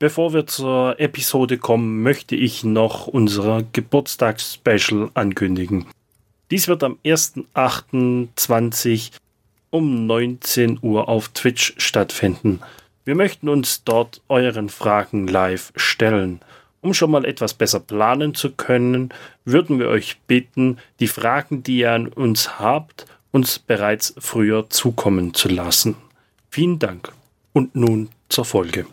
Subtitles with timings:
[0.00, 5.84] Bevor wir zur Episode kommen, möchte ich noch unser Geburtstagsspecial ankündigen.
[6.50, 9.10] Dies wird am 1.8.20
[9.68, 12.60] um 19 Uhr auf Twitch stattfinden.
[13.04, 16.40] Wir möchten uns dort euren Fragen live stellen.
[16.80, 19.10] Um schon mal etwas besser planen zu können,
[19.44, 25.34] würden wir euch bitten, die Fragen, die ihr an uns habt, uns bereits früher zukommen
[25.34, 25.94] zu lassen.
[26.48, 27.12] Vielen Dank.
[27.52, 28.86] Und nun zur Folge.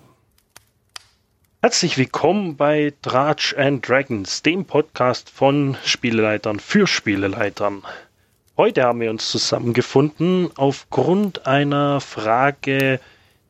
[1.59, 7.81] Herzlich willkommen bei Dratch and Dragons, dem Podcast von Spieleleitern für Spieleleitern.
[8.55, 12.99] Heute haben wir uns zusammengefunden aufgrund einer Frage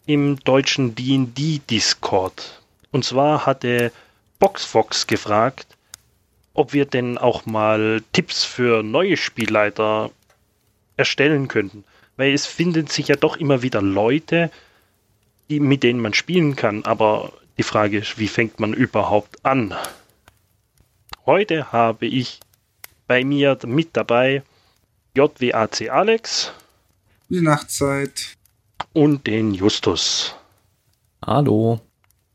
[0.06, 2.62] im deutschen D&D Discord.
[2.92, 3.92] Und zwar hatte
[4.40, 5.68] Boxfox gefragt,
[6.54, 10.12] ob wir denn auch mal Tipps für neue Spielleiter
[10.96, 11.84] erstellen könnten.
[12.16, 14.50] Weil es finden sich ja doch immer wieder Leute,
[15.50, 16.86] die, mit denen man spielen kann.
[16.86, 19.74] Aber die Frage ist, wie fängt man überhaupt an?
[21.26, 22.40] Heute habe ich
[23.08, 24.44] bei mir mit dabei
[25.16, 26.54] JWAC Alex.
[27.28, 28.38] Gute Nachtzeit.
[28.94, 30.36] Und den Justus.
[31.26, 31.82] Hallo.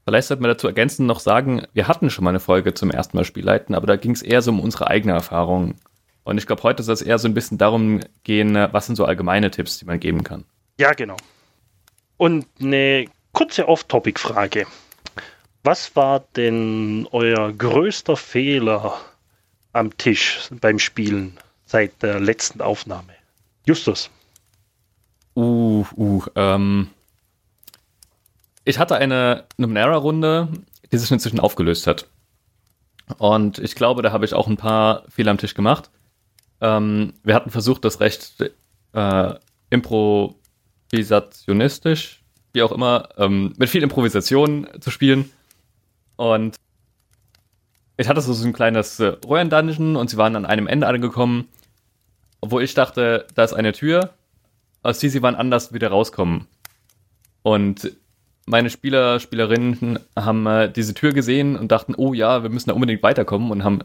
[0.04, 3.16] Vielleicht sollte man dazu ergänzen noch sagen, wir hatten schon mal eine Folge zum ersten
[3.16, 5.76] Mal Spielleiten, aber da ging es eher so um unsere eigene Erfahrung.
[6.24, 9.04] Und ich glaube, heute soll es eher so ein bisschen darum gehen, was sind so
[9.04, 10.44] allgemeine Tipps, die man geben kann.
[10.78, 11.16] Ja, genau.
[12.16, 14.66] Und eine kurze Off-Topic-Frage.
[15.64, 18.98] Was war denn euer größter Fehler
[19.72, 23.12] am Tisch beim Spielen seit der letzten Aufnahme?
[23.64, 24.10] Justus.
[25.36, 26.90] Uh, uh, ähm,
[28.64, 30.48] ich hatte eine Numenera-Runde,
[30.90, 32.08] die sich inzwischen aufgelöst hat.
[33.18, 35.90] Und ich glaube, da habe ich auch ein paar Fehler am Tisch gemacht.
[36.60, 38.52] Ähm, wir hatten versucht, das recht
[38.92, 39.34] äh,
[39.70, 42.20] improvisationistisch,
[42.52, 45.30] wie auch immer, ähm, mit viel Improvisation zu spielen.
[46.16, 46.56] Und
[47.96, 51.48] ich hatte so ein kleines äh, Röhren-Dungeon und sie waren an einem Ende angekommen,
[52.40, 54.14] wo ich dachte, da ist eine Tür,
[54.82, 56.46] aus die sie wann anders wieder rauskommen.
[57.42, 57.92] Und
[58.46, 62.74] meine Spieler, Spielerinnen haben äh, diese Tür gesehen und dachten, oh ja, wir müssen da
[62.74, 63.80] unbedingt weiterkommen und haben,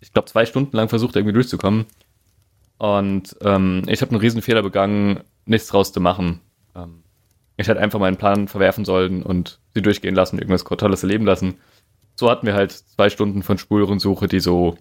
[0.00, 1.86] ich glaube, zwei Stunden lang versucht, irgendwie durchzukommen.
[2.78, 6.40] Und ähm, ich habe einen riesen Fehler begangen, nichts draus zu machen.
[6.74, 7.02] Ähm,
[7.58, 11.56] ich hätte einfach meinen Plan verwerfen sollen und sie durchgehen lassen, irgendwas Tolles erleben lassen.
[12.14, 14.78] So hatten wir halt zwei Stunden von Spurensuche, die so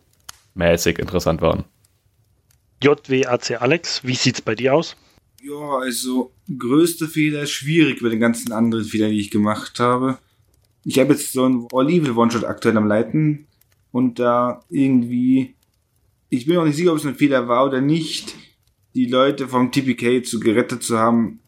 [0.53, 1.65] mäßig interessant waren.
[2.83, 4.95] JWAC Alex, wie sieht's bei dir aus?
[5.41, 10.19] Ja, also größte Fehler ist schwierig bei den ganzen anderen Fehlern, die ich gemacht habe.
[10.83, 13.47] Ich habe jetzt so einen All-Evil One-Shot aktuell am Leiten
[13.91, 15.55] und da irgendwie,
[16.29, 18.35] ich bin auch nicht sicher, ob es ein Fehler war oder nicht,
[18.93, 21.39] die Leute vom TPK zu gerettet zu haben.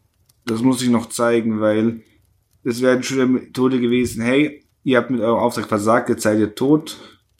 [0.46, 2.02] Das muss ich noch zeigen, weil
[2.64, 6.54] es wäre schon Methode gewesen, hey, ihr habt mit eurem Auftrag versagt, jetzt seid ihr
[6.54, 6.98] tot.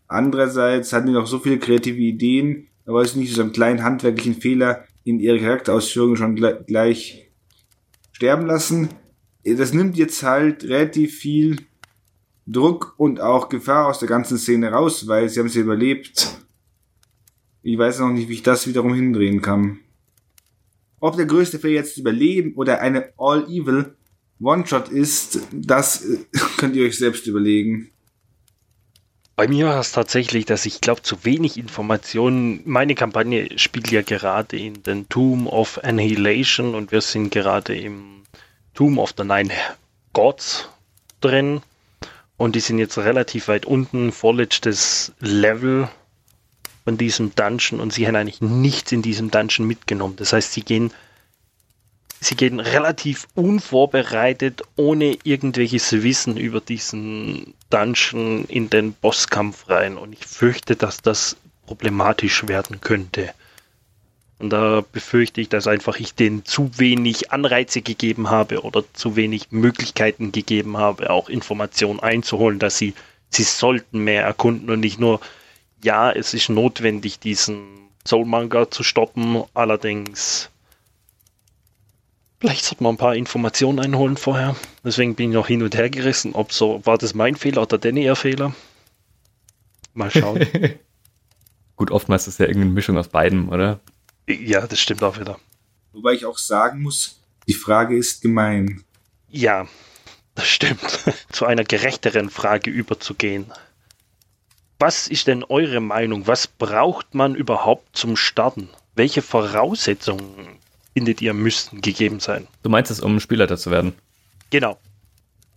[0.08, 3.82] Andererseits hatten die noch so viele kreative Ideen, aber es ist nicht so einen kleinen
[3.82, 7.30] handwerklichen Fehler, in ihre Charakterausführungen schon gleich
[8.12, 8.90] sterben lassen.
[9.44, 11.56] Das nimmt jetzt halt relativ viel
[12.46, 16.38] Druck und auch Gefahr aus der ganzen Szene raus, weil sie haben sie überlebt.
[17.62, 19.78] Ich weiß noch nicht, wie ich das wiederum hindrehen kann.
[21.00, 23.96] Ob der größte Fehler jetzt überleben oder eine All-Evil
[24.42, 26.18] One-Shot ist, das äh,
[26.58, 27.90] könnt ihr euch selbst überlegen.
[29.36, 32.60] Bei mir war es tatsächlich, dass ich glaube, zu wenig Informationen.
[32.66, 38.24] Meine Kampagne spielt ja gerade in den Tomb of Annihilation und wir sind gerade im
[38.74, 39.50] Tomb of the Nine
[40.12, 40.68] Gods
[41.22, 41.62] drin.
[42.36, 45.88] Und die sind jetzt relativ weit unten, vorletztes Level
[46.84, 50.16] von diesem Dungeon und sie haben eigentlich nichts in diesem Dungeon mitgenommen.
[50.16, 50.92] Das heißt, sie gehen
[52.20, 59.96] sie gehen relativ unvorbereitet, ohne irgendwelches Wissen über diesen Dungeon in den Bosskampf rein.
[59.96, 61.36] Und ich fürchte, dass das
[61.66, 63.32] problematisch werden könnte.
[64.38, 69.16] Und da befürchte ich, dass einfach ich denen zu wenig Anreize gegeben habe oder zu
[69.16, 72.94] wenig Möglichkeiten gegeben habe, auch Informationen einzuholen, dass sie,
[73.28, 75.21] sie sollten mehr erkunden und nicht nur,
[75.82, 80.50] ja, es ist notwendig, diesen Soul Manga zu stoppen, allerdings
[82.41, 84.56] Vielleicht sollte man ein paar Informationen einholen vorher.
[84.82, 87.77] Deswegen bin ich noch hin und her gerissen, ob so, war das mein Fehler oder
[87.77, 88.54] Danny ihr Fehler?
[89.92, 90.47] Mal schauen.
[91.77, 93.80] Gut, oftmals ist es ja irgendeine Mischung aus beiden, oder?
[94.27, 95.38] Ja, das stimmt auch wieder.
[95.92, 98.84] Wobei ich auch sagen muss, die Frage ist gemein.
[99.28, 99.68] Ja,
[100.34, 101.00] das stimmt.
[101.30, 103.53] Zu einer gerechteren Frage überzugehen.
[104.80, 106.27] Was ist denn eure Meinung?
[106.27, 108.71] Was braucht man überhaupt zum Starten?
[108.94, 110.59] Welche Voraussetzungen
[110.94, 112.47] findet ihr, müssten gegeben sein.
[112.62, 113.92] Du meinst es, um Spielleiter zu werden?
[114.48, 114.78] Genau.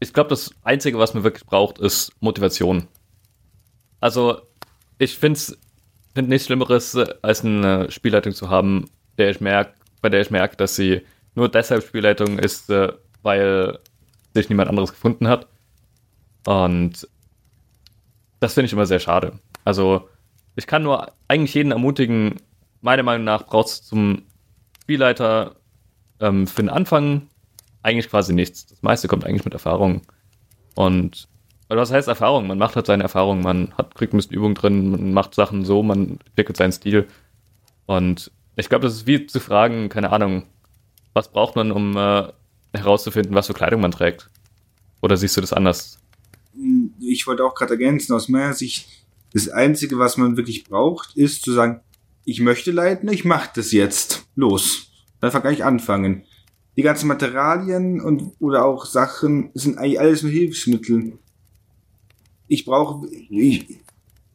[0.01, 2.89] ich glaube, das Einzige, was man wirklich braucht, ist Motivation.
[4.01, 4.41] Also,
[4.97, 5.57] ich finde es
[6.13, 10.57] find nichts Schlimmeres, als eine Spielleitung zu haben, der ich merk, bei der ich merke,
[10.57, 11.01] dass sie
[11.33, 12.91] nur deshalb Spielleitung ist, äh,
[13.21, 13.79] weil
[14.33, 15.47] sich niemand anderes gefunden hat.
[16.45, 17.07] Und
[18.43, 19.39] das finde ich immer sehr schade.
[19.63, 20.09] Also,
[20.55, 22.35] ich kann nur eigentlich jeden ermutigen,
[22.81, 24.23] meiner Meinung nach braucht es zum
[24.81, 25.55] Spielleiter
[26.19, 27.29] ähm, für den Anfang
[27.81, 28.67] eigentlich quasi nichts.
[28.67, 30.01] Das meiste kommt eigentlich mit Erfahrung.
[30.75, 31.27] Und
[31.69, 32.47] was heißt Erfahrung?
[32.47, 35.63] Man macht halt seine Erfahrung, man hat, kriegt ein bisschen Übung drin, man macht Sachen
[35.63, 37.07] so, man entwickelt seinen Stil.
[37.85, 40.43] Und ich glaube, das ist wie zu fragen, keine Ahnung,
[41.13, 42.27] was braucht man, um äh,
[42.73, 44.29] herauszufinden, was für Kleidung man trägt?
[45.01, 46.02] Oder siehst du das anders?
[46.99, 48.87] Ich wollte auch gerade ergänzen, aus meiner Sicht,
[49.33, 51.81] das Einzige, was man wirklich braucht, ist zu sagen,
[52.25, 54.27] ich möchte leiten, ich mache das jetzt.
[54.35, 54.91] Los.
[55.19, 56.23] Dann kann ich anfangen.
[56.75, 61.19] Die ganzen Materialien und oder auch Sachen sind eigentlich alles nur Hilfsmittel.
[62.47, 63.79] Ich brauche, ich,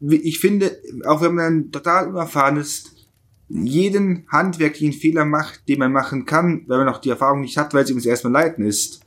[0.01, 2.91] ich finde, auch wenn man total unerfahren ist,
[3.49, 7.73] jeden handwerklichen Fehler macht, den man machen kann, wenn man noch die Erfahrung nicht hat,
[7.73, 9.01] weil es ihm das erste Mal leiten ist.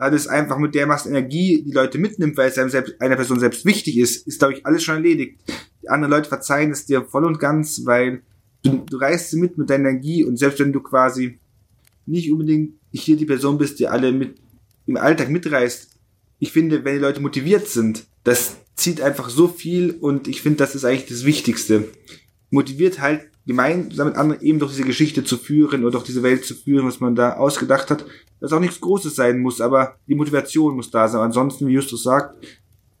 [0.00, 3.16] Weil es einfach mit der Masse Energie die Leute mitnimmt, weil es einem selbst, einer
[3.16, 5.38] Person selbst wichtig ist, ist, glaube ich, alles schon erledigt.
[5.82, 8.22] Die anderen Leute verzeihen es dir voll und ganz, weil
[8.62, 11.38] du, du reißt sie mit mit deiner Energie und selbst wenn du quasi
[12.06, 14.36] nicht unbedingt hier die Person bist, die alle mit
[14.86, 15.90] im Alltag mitreißt,
[16.38, 20.56] ich finde, wenn die Leute motiviert sind, das zieht einfach so viel und ich finde,
[20.56, 21.88] das ist eigentlich das Wichtigste.
[22.48, 26.44] Motiviert halt gemeinsam mit anderen eben durch diese Geschichte zu führen oder durch diese Welt
[26.44, 28.04] zu führen, was man da ausgedacht hat,
[28.40, 31.20] dass auch nichts Großes sein muss, aber die Motivation muss da sein.
[31.20, 32.34] Ansonsten, wie Justus sagt,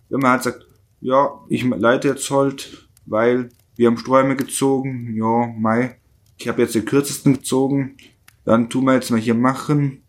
[0.08, 0.66] wenn man halt sagt,
[1.00, 5.98] ja, ich leite jetzt halt, weil wir haben Sträume gezogen, ja, Mai,
[6.36, 7.96] ich habe jetzt den kürzesten gezogen,
[8.44, 10.02] dann tun wir jetzt mal hier machen,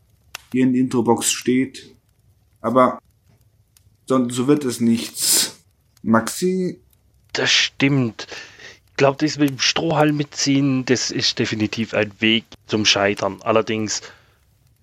[0.51, 1.95] hier in der Introbox steht,
[2.61, 2.99] aber
[4.07, 5.63] so, so wird es nichts.
[6.03, 6.81] Maxi?
[7.33, 8.27] Das stimmt
[9.01, 13.41] glaube, das mit dem Strohhalm mitziehen, das ist definitiv ein Weg zum Scheitern.
[13.41, 14.03] Allerdings,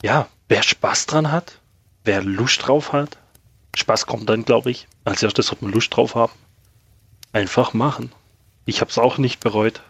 [0.03, 1.61] ja, wer Spaß dran hat,
[2.03, 3.17] wer Lust drauf hat,
[3.77, 4.89] Spaß kommt dann, glaube ich.
[5.05, 6.33] Als erstes sollte man Lust drauf haben.
[7.33, 8.11] Einfach machen.
[8.67, 9.83] Ich habe es auch nicht bereut.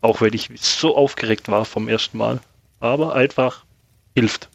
[0.00, 2.40] Auch wenn ich so aufgeregt war vom ersten Mal.
[2.78, 3.64] Aber einfach
[4.14, 4.50] hilft.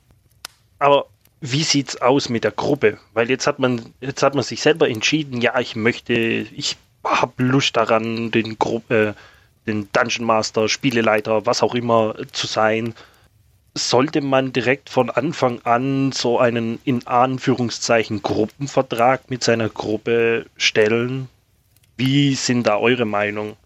[0.78, 1.08] Aber
[1.42, 3.00] wie sieht's aus mit der Gruppe?
[3.12, 6.78] Weil jetzt hat man, jetzt hat man sich selber entschieden, ja, ich möchte, ich
[7.10, 8.58] habe Lust daran, den,
[8.90, 9.14] äh,
[9.68, 12.94] den Dungeon Master, Spieleleiter, was auch immer zu sein.
[13.76, 21.30] Sollte man direkt von Anfang an so einen in Anführungszeichen Gruppenvertrag mit seiner Gruppe stellen?
[21.98, 23.58] Wie sind da eure Meinung?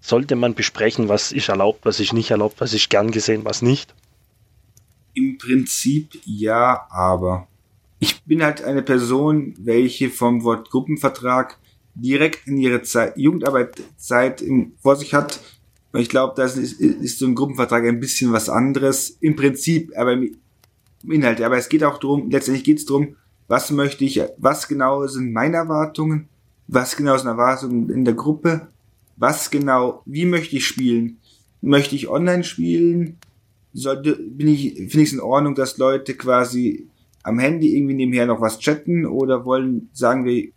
[0.00, 3.62] Sollte man besprechen, was ist erlaubt, was ist nicht erlaubt, was ist gern gesehen, was
[3.62, 3.94] nicht?
[5.14, 7.48] Im Prinzip ja, aber
[7.98, 11.58] ich bin halt eine Person, welche vom Wort Gruppenvertrag
[12.00, 14.44] direkt in ihre Zeit, Jugendarbeitszeit
[14.80, 15.40] vor sich hat.
[15.92, 19.16] Und ich glaube, das ist, ist so ein Gruppenvertrag ein bisschen was anderes.
[19.20, 20.36] Im Prinzip, aber im
[21.08, 21.40] Inhalt.
[21.40, 23.16] Aber es geht auch darum, letztendlich geht es darum,
[23.46, 26.28] was möchte ich, was genau sind meine Erwartungen,
[26.66, 28.68] was genau sind Erwartungen in der Gruppe,
[29.16, 31.18] was genau, wie möchte ich spielen?
[31.60, 33.16] Möchte ich online spielen?
[33.72, 36.88] Sollte, bin ich, finde ich es in Ordnung, dass Leute quasi
[37.22, 40.50] am Handy irgendwie nebenher noch was chatten oder wollen, sagen wir,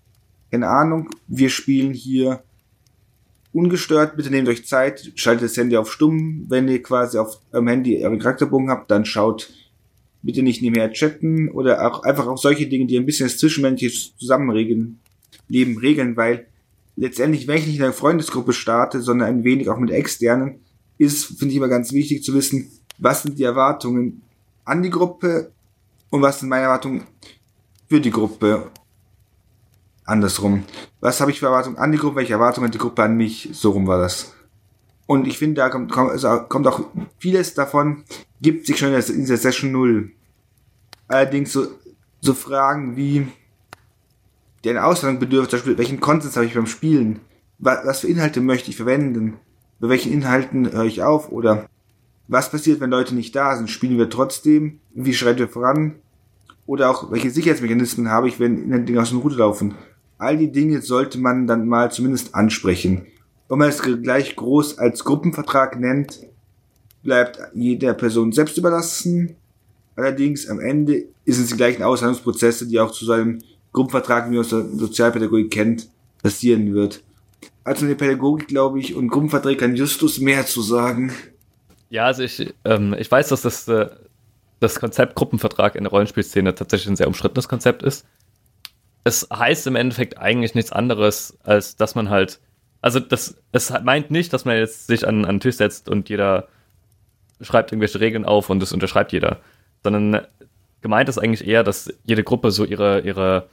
[0.51, 2.43] keine Ahnung, wir spielen hier
[3.53, 7.67] ungestört, bitte nehmt euch Zeit, schaltet das Handy auf stumm, wenn ihr quasi auf eurem
[7.67, 9.51] Handy euren Charakterbogen habt, dann schaut
[10.23, 14.15] bitte nicht nebenher chatten oder auch einfach auch solche Dinge, die ein bisschen das zwischenmenschliche
[14.17, 14.99] Zusammenregeln,
[15.47, 16.47] Leben regeln, weil
[16.95, 20.59] letztendlich, wenn ich nicht in einer Freundesgruppe starte, sondern ein wenig auch mit externen,
[20.97, 24.21] ist, finde ich immer ganz wichtig zu wissen, was sind die Erwartungen
[24.63, 25.51] an die Gruppe
[26.09, 27.03] und was sind meine Erwartungen
[27.89, 28.69] für die Gruppe
[30.11, 30.63] andersrum.
[30.99, 33.49] Was habe ich für Erwartungen an die Gruppe, welche Erwartungen hat die Gruppe an mich?
[33.53, 34.33] So rum war das.
[35.07, 36.81] Und ich finde, da kommt, kommt, also kommt auch
[37.17, 38.03] vieles davon,
[38.41, 40.11] gibt sich schon in der Session 0.
[41.07, 41.67] Allerdings so,
[42.21, 43.27] so Fragen wie,
[44.63, 47.19] deren Ausladung bedürft, zum Beispiel, welchen Konsens habe ich beim Spielen?
[47.59, 49.37] Was, was für Inhalte möchte ich verwenden?
[49.79, 51.31] Bei welchen Inhalten höre ich auf?
[51.31, 51.67] Oder
[52.27, 53.69] was passiert, wenn Leute nicht da sind?
[53.69, 54.79] Spielen wir trotzdem?
[54.93, 55.95] Wie schreiten wir voran?
[56.65, 59.75] Oder auch, welche Sicherheitsmechanismen habe ich, wenn Dinge aus dem Route laufen?
[60.21, 63.07] All die Dinge sollte man dann mal zumindest ansprechen.
[63.49, 66.19] Wenn man es gleich groß als Gruppenvertrag nennt,
[67.01, 69.35] bleibt jeder Person selbst überlassen.
[69.95, 73.39] Allerdings am Ende sind es die gleichen Aushandlungsprozesse, die auch zu so einem
[73.73, 75.89] Gruppenvertrag, wie man aus der Sozialpädagogik kennt,
[76.21, 77.01] passieren wird.
[77.63, 81.11] Also in der Pädagogik, glaube ich, und Gruppenverträge kann Justus mehr zu sagen.
[81.89, 83.89] Ja, also ich, ähm, ich weiß, dass das äh,
[84.59, 88.05] das Konzept Gruppenvertrag in der Rollenspielszene tatsächlich ein sehr umstrittenes Konzept ist.
[89.03, 92.39] Es heißt im Endeffekt eigentlich nichts anderes, als dass man halt,
[92.81, 96.09] also das, es meint nicht, dass man jetzt sich an, an den Tisch setzt und
[96.09, 96.47] jeder
[97.41, 99.39] schreibt irgendwelche Regeln auf und das unterschreibt jeder,
[99.83, 100.25] sondern
[100.81, 103.47] gemeint ist eigentlich eher, dass jede Gruppe so ihre, ihre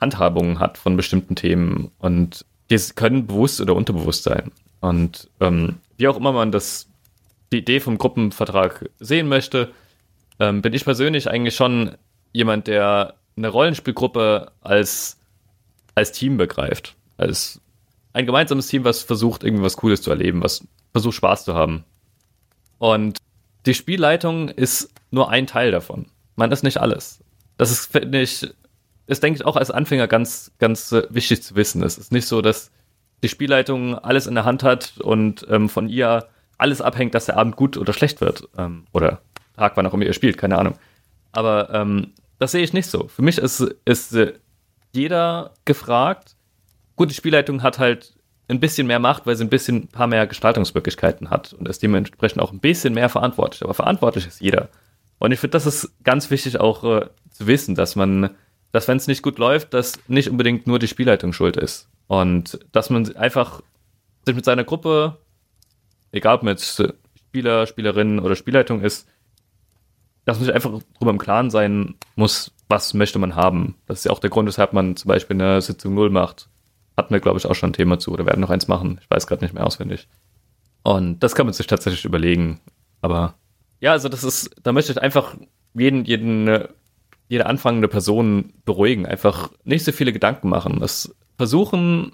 [0.00, 4.50] Handhabungen hat von bestimmten Themen und die können bewusst oder unterbewusst sein.
[4.80, 6.88] Und ähm, wie auch immer man das,
[7.52, 9.70] die Idee vom Gruppenvertrag sehen möchte,
[10.40, 11.96] ähm, bin ich persönlich eigentlich schon
[12.32, 15.18] jemand, der eine Rollenspielgruppe als,
[15.94, 16.96] als Team begreift.
[17.16, 17.60] Als
[18.12, 21.84] ein gemeinsames Team, was versucht, irgendwie was Cooles zu erleben, was versucht, Spaß zu haben.
[22.78, 23.18] Und
[23.66, 26.06] die Spielleitung ist nur ein Teil davon.
[26.36, 27.20] Man ist nicht alles.
[27.56, 28.48] Das ist, finde ich,
[29.06, 31.82] ist, denke ich, auch als Anfänger ganz, ganz wichtig zu wissen.
[31.82, 32.70] Es ist nicht so, dass
[33.22, 36.26] die Spielleitung alles in der Hand hat und ähm, von ihr
[36.58, 38.48] alles abhängt, dass der Abend gut oder schlecht wird.
[38.58, 39.20] Ähm, oder
[39.56, 40.74] Tag, wann auch immer ihr spielt, keine Ahnung.
[41.30, 42.12] Aber ähm,
[42.42, 43.06] das sehe ich nicht so.
[43.06, 44.34] Für mich ist, ist äh,
[44.92, 46.34] jeder gefragt.
[46.96, 48.14] Gut, die Spielleitung hat halt
[48.48, 51.84] ein bisschen mehr Macht, weil sie ein bisschen ein paar mehr Gestaltungsmöglichkeiten hat und ist
[51.84, 53.62] dementsprechend auch ein bisschen mehr verantwortlich.
[53.62, 54.68] Aber verantwortlich ist jeder.
[55.20, 58.30] Und ich finde, das ist ganz wichtig auch äh, zu wissen, dass man,
[58.72, 61.88] dass wenn es nicht gut läuft, dass nicht unbedingt nur die Spielleitung schuld ist.
[62.08, 63.62] Und dass man einfach
[64.26, 65.16] sich mit seiner Gruppe,
[66.10, 66.82] egal ob man jetzt
[67.16, 69.08] Spieler, Spielerinnen oder Spielleitung ist,
[70.24, 73.76] dass man sich einfach darüber im Klaren sein muss, was möchte man haben.
[73.86, 76.48] Das ist ja auch der Grund, weshalb man zum Beispiel eine Sitzung Null macht.
[76.96, 78.98] Hatten wir, glaube ich, auch schon ein Thema zu oder werden noch eins machen.
[79.02, 80.08] Ich weiß gerade nicht mehr auswendig.
[80.82, 82.60] Und das kann man sich tatsächlich überlegen.
[83.00, 83.34] Aber
[83.80, 85.36] ja, also das ist, da möchte ich einfach
[85.74, 86.68] jeden, jeden,
[87.28, 89.06] jede anfangende Person beruhigen.
[89.06, 90.78] Einfach nicht so viele Gedanken machen.
[90.80, 92.12] Das versuchen,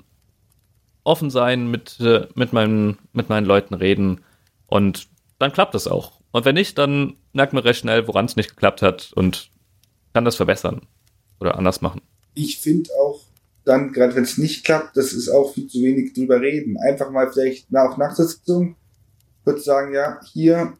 [1.04, 4.20] offen sein, mit, äh, mit, meinen, mit meinen Leuten reden
[4.66, 6.17] und dann klappt das auch.
[6.30, 9.50] Und wenn nicht, dann merkt man recht schnell, woran es nicht geklappt hat und
[10.12, 10.82] kann das verbessern
[11.40, 12.02] oder anders machen.
[12.34, 13.20] Ich finde auch
[13.64, 16.76] dann, gerade wenn es nicht klappt, das ist auch viel zu wenig drüber reden.
[16.78, 18.76] Einfach mal vielleicht nach Nachsitzung
[19.44, 20.74] kurz sagen, ja, hier,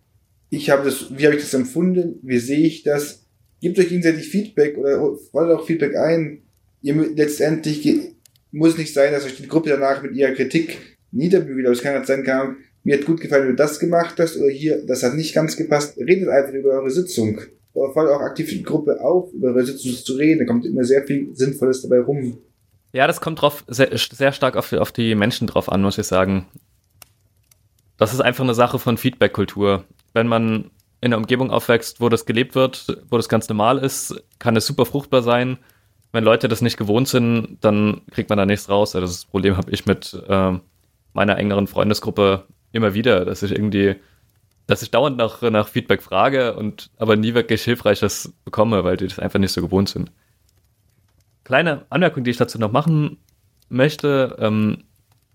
[0.51, 3.25] ich habe das, wie habe ich das empfunden, wie sehe ich das,
[3.61, 5.01] gebt euch gegenseitig Feedback oder
[5.33, 6.43] wollt auch Feedback ein.
[6.83, 8.15] Ihr letztendlich
[8.53, 10.79] muss nicht sein, dass euch die Gruppe danach mit ihrer Kritik
[11.13, 14.15] niederbügelt, aber es kann halt sein, kann, mir hat gut gefallen, wie du das gemacht
[14.19, 15.97] hast, oder hier, das hat nicht ganz gepasst.
[15.99, 17.41] Redet einfach über eure Sitzung.
[17.75, 20.41] Oder fordert auch aktiv die Gruppe auf, über eure Sitzung zu reden.
[20.41, 22.39] Da kommt immer sehr viel Sinnvolles dabei rum.
[22.93, 26.07] Ja, das kommt drauf, sehr, sehr stark auf, auf die Menschen drauf an, muss ich
[26.07, 26.47] sagen.
[27.99, 29.85] Das ist einfach eine Sache von Feedback-Kultur.
[30.15, 30.71] Wenn man
[31.01, 34.67] in einer Umgebung aufwächst, wo das gelebt wird, wo das ganz normal ist, kann es
[34.67, 35.59] super fruchtbar sein
[36.13, 38.95] wenn Leute das nicht gewohnt sind, dann kriegt man da nichts raus.
[38.95, 40.59] Also das Problem habe ich mit äh,
[41.13, 43.97] meiner engeren Freundesgruppe immer wieder, dass ich irgendwie,
[44.67, 49.07] dass ich dauernd nach, nach Feedback frage und aber nie wirklich hilfreiches bekomme, weil die
[49.07, 50.11] das einfach nicht so gewohnt sind.
[51.45, 53.19] Kleine Anmerkung, die ich dazu noch machen
[53.69, 54.85] möchte, ähm,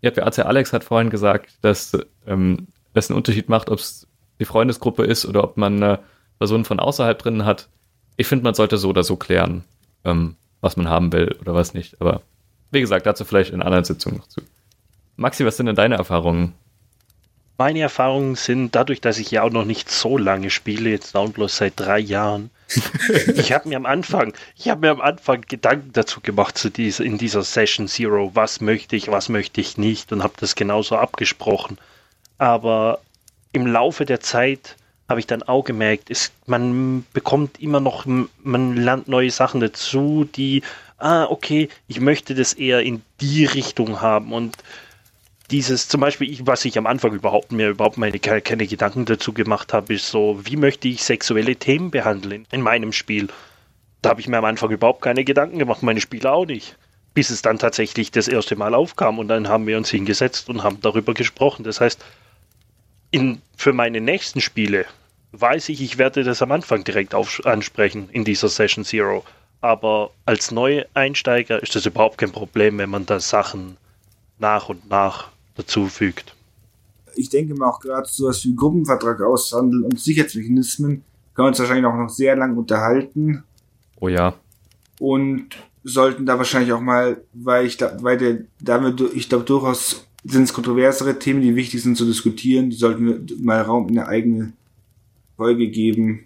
[0.02, 1.98] ja, Alex hat vorhin gesagt, dass
[2.28, 4.06] ähm, es einen Unterschied macht, ob es
[4.40, 6.00] die Freundesgruppe ist oder ob man eine
[6.40, 7.70] Person von außerhalb drin hat.
[8.18, 9.64] Ich finde, man sollte so oder so klären.
[10.04, 12.00] Ähm, was man haben will oder was nicht.
[12.02, 12.22] Aber
[12.72, 14.42] wie gesagt, dazu vielleicht in anderen Sitzungen noch zu.
[15.18, 16.54] Maxi, was sind denn deine Erfahrungen?
[17.58, 21.32] Meine Erfahrungen sind dadurch, dass ich ja auch noch nicht so lange spiele, jetzt down
[21.32, 22.50] bloß seit drei Jahren.
[23.36, 27.04] ich habe mir am Anfang, ich habe mir am Anfang Gedanken dazu gemacht zu dieser,
[27.04, 30.98] in dieser Session Zero, was möchte ich, was möchte ich nicht und habe das genauso
[30.98, 31.78] abgesprochen.
[32.40, 33.00] Aber
[33.52, 34.76] im Laufe der Zeit
[35.08, 40.28] habe ich dann auch gemerkt, ist, man bekommt immer noch, man lernt neue Sachen dazu,
[40.36, 40.64] die,
[40.98, 44.58] ah, okay, ich möchte das eher in die Richtung haben und
[45.52, 49.34] dieses zum Beispiel, ich, was ich am Anfang überhaupt mir überhaupt meine keine Gedanken dazu
[49.34, 53.28] gemacht habe, ist so, wie möchte ich sexuelle Themen behandeln in meinem Spiel?
[54.02, 56.78] Da habe ich mir am Anfang überhaupt keine Gedanken gemacht, meine Spieler auch nicht.
[57.14, 60.64] Bis es dann tatsächlich das erste Mal aufkam und dann haben wir uns hingesetzt und
[60.64, 61.64] haben darüber gesprochen.
[61.64, 62.04] Das heißt,
[63.12, 64.86] in, für meine nächsten Spiele
[65.34, 69.24] weiß ich, ich werde das am Anfang direkt auf, ansprechen in dieser Session Zero.
[69.62, 73.78] Aber als Neueinsteiger ist das überhaupt kein Problem, wenn man da Sachen
[74.40, 76.36] nach und nach dazufügt.
[77.16, 81.60] Ich denke mal auch gerade so was wie Gruppenvertrag aushandeln und Sicherheitsmechanismen können wir uns
[81.60, 83.44] wahrscheinlich auch noch sehr lang unterhalten.
[84.00, 84.36] Oh ja.
[85.00, 85.50] Und
[85.84, 90.06] sollten da wahrscheinlich auch mal, weil ich da, weil der, da wir, ich glaube durchaus
[90.24, 94.00] sind es kontroversere Themen, die wichtig sind zu diskutieren, die sollten wir mal Raum in
[94.00, 94.54] eine eigene
[95.36, 96.26] Folge geben.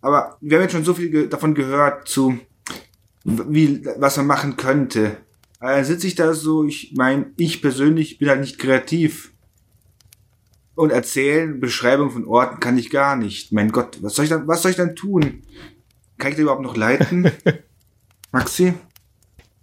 [0.00, 2.38] Aber wir haben jetzt schon so viel ge davon gehört zu,
[3.24, 5.16] wie, was man machen könnte.
[5.58, 9.32] Also sitze ich da so, ich meine, ich persönlich bin halt nicht kreativ.
[10.74, 13.50] Und erzählen, Beschreibung von Orten kann ich gar nicht.
[13.52, 15.42] Mein Gott, was soll ich dann, was soll ich dann tun?
[16.18, 17.30] Kann ich da überhaupt noch leiten?
[18.32, 18.74] Maxi?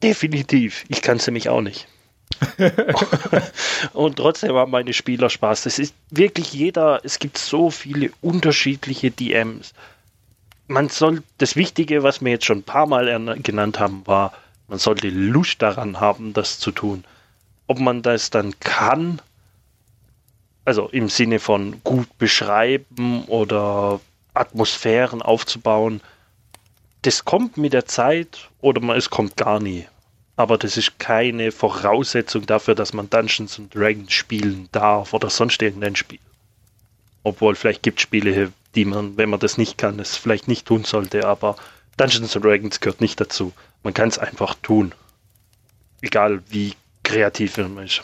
[0.02, 0.84] Definitiv.
[0.88, 1.88] Ich kann es nämlich auch nicht.
[3.94, 5.68] und trotzdem haben meine Spieler Spaß.
[5.68, 9.74] Es ist wirklich jeder, es gibt so viele unterschiedliche DMs.
[10.68, 14.34] Man soll, das Wichtige, was wir jetzt schon ein paar Mal genannt haben, war,
[14.68, 17.04] man sollte Lust daran haben, das zu tun.
[17.68, 19.22] Ob man das dann kann,
[20.66, 24.00] also im Sinne von gut beschreiben oder
[24.34, 26.02] Atmosphären aufzubauen,
[27.04, 29.86] das kommt mit der Zeit oder es kommt gar nie.
[30.36, 35.96] Aber das ist keine Voraussetzung dafür, dass man Dungeons Dragons spielen darf oder sonst irgendein
[35.96, 36.20] Spiel.
[37.24, 40.66] Obwohl vielleicht gibt es Spiele, die man, wenn man das nicht kann, es vielleicht nicht
[40.66, 41.56] tun sollte, aber
[41.98, 43.54] Dungeons Dragons gehört nicht dazu.
[43.84, 44.94] Man kann es einfach tun.
[46.02, 46.74] Egal wie
[47.04, 48.02] kreativ man ist.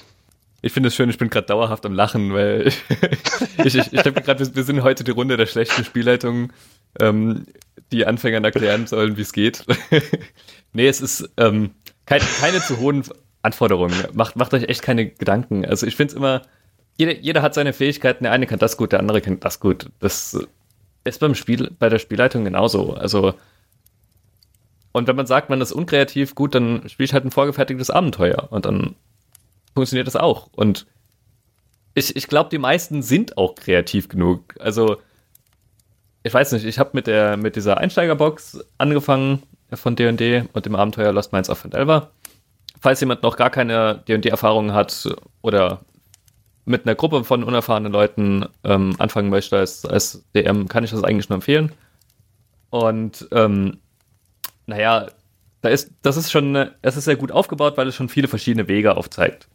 [0.62, 2.68] Ich finde es schön, ich bin gerade dauerhaft am Lachen, weil
[3.64, 6.52] ich, ich, ich denke gerade, wir sind heute die Runde der schlechten Spielleitungen,
[7.00, 7.46] ähm,
[7.94, 9.66] die Anfängern erklären sollen, wie es geht.
[10.74, 11.72] nee, es ist ähm,
[12.06, 13.04] kein, keine zu hohen
[13.42, 13.96] Anforderungen.
[14.14, 15.66] Macht, macht euch echt keine Gedanken.
[15.66, 16.42] Also ich finde es immer,
[16.98, 19.90] jeder, jeder hat seine Fähigkeiten, der eine kann das gut, der andere kann das gut.
[20.00, 20.38] Das
[21.06, 22.94] ist beim Spiel, bei der Spielleitung genauso.
[22.94, 23.34] Also
[24.92, 28.48] und wenn man sagt, man ist unkreativ, gut, dann spiele ich halt ein vorgefertigtes Abenteuer
[28.52, 28.96] und dann
[29.76, 30.50] funktioniert das auch.
[30.54, 30.88] Und
[31.94, 34.56] ich, ich glaube, die meisten sind auch kreativ genug.
[34.60, 34.98] Also,
[36.24, 37.08] ich weiß nicht, ich habe mit,
[37.42, 39.44] mit dieser Einsteigerbox angefangen
[39.74, 42.12] von D&D und dem Abenteuer Lost Minds of Fandelver.
[42.82, 45.08] Falls jemand noch gar keine D&D-Erfahrung hat
[45.42, 45.82] oder
[46.66, 51.04] mit einer Gruppe von unerfahrenen Leuten ähm, anfangen möchte als, als DM, kann ich das
[51.04, 51.72] eigentlich nur empfehlen.
[52.70, 53.80] Und ähm,
[54.70, 55.08] naja,
[55.62, 58.68] da ist, das ist schon, es ist sehr gut aufgebaut, weil es schon viele verschiedene
[58.68, 59.50] Wege aufzeigt.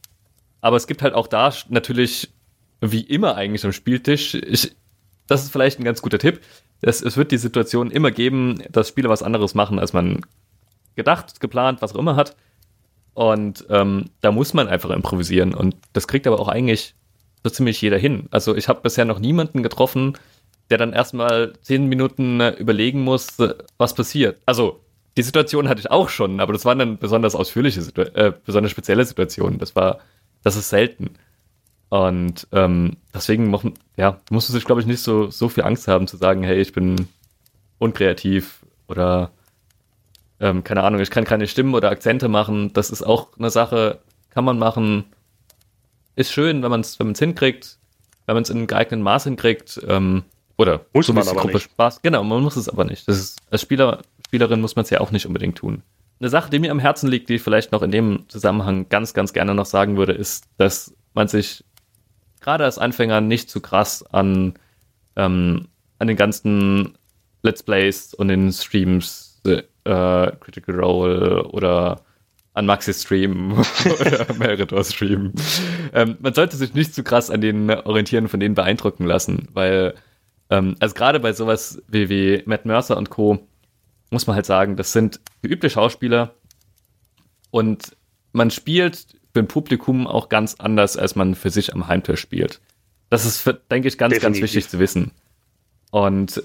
[0.60, 2.32] Aber es gibt halt auch da natürlich,
[2.80, 4.76] wie immer eigentlich am Spieltisch, ich,
[5.26, 6.40] das ist vielleicht ein ganz guter Tipp.
[6.82, 10.20] Es, es wird die Situation immer geben, dass Spieler was anderes machen, als man
[10.96, 12.36] gedacht, geplant, was auch immer hat.
[13.14, 15.54] Und ähm, da muss man einfach improvisieren.
[15.54, 16.94] Und das kriegt aber auch eigentlich
[17.42, 18.26] so ziemlich jeder hin.
[18.30, 20.18] Also ich habe bisher noch niemanden getroffen,
[20.70, 23.38] der dann erstmal zehn Minuten überlegen muss,
[23.78, 24.40] was passiert.
[24.46, 24.83] Also
[25.16, 27.80] die Situation hatte ich auch schon, aber das waren dann besonders ausführliche,
[28.14, 29.58] äh, besonders spezielle Situationen.
[29.58, 30.00] Das war,
[30.42, 31.10] das ist selten.
[31.88, 35.86] Und ähm, deswegen machen, ja, musst du sich, glaube ich, nicht so, so viel Angst
[35.86, 37.08] haben zu sagen, hey, ich bin
[37.78, 39.30] unkreativ oder
[40.40, 42.72] ähm, keine Ahnung, ich kann keine Stimmen oder Akzente machen.
[42.72, 44.00] Das ist auch eine Sache,
[44.30, 45.04] kann man machen.
[46.16, 47.78] Ist schön, wenn man es wenn man's hinkriegt,
[48.26, 49.80] wenn man es in einem geeigneten Maß hinkriegt.
[49.86, 50.24] Ähm,
[50.56, 51.64] oder muss so man aber Gruppe nicht.
[51.64, 52.02] Spaß.
[52.02, 53.06] Genau, man muss es aber nicht.
[53.06, 54.02] Das ist, als Spieler
[54.34, 55.84] Spielerin muss man es ja auch nicht unbedingt tun.
[56.18, 59.14] Eine Sache, die mir am Herzen liegt, die ich vielleicht noch in dem Zusammenhang ganz,
[59.14, 61.64] ganz gerne noch sagen würde, ist, dass man sich
[62.40, 64.54] gerade als Anfänger nicht zu krass an,
[65.14, 65.68] ähm,
[66.00, 66.98] an den ganzen
[67.44, 72.00] Let's Plays und den Streams äh, Critical Role oder
[72.54, 73.52] an Maxi Stream
[74.00, 75.32] oder Meritor Stream.
[75.92, 79.94] Ähm, man sollte sich nicht zu krass an den orientieren, von denen beeindrucken lassen, weil
[80.50, 83.46] ähm, also gerade bei sowas wie, wie Matt Mercer und Co
[84.14, 86.34] muss man halt sagen, das sind geübte Schauspieler
[87.50, 87.96] und
[88.32, 92.60] man spielt für ein Publikum auch ganz anders, als man für sich am Heimtisch spielt.
[93.10, 94.40] Das ist, für, denke ich, ganz, Definitiv.
[94.40, 95.10] ganz wichtig zu wissen.
[95.90, 96.42] Und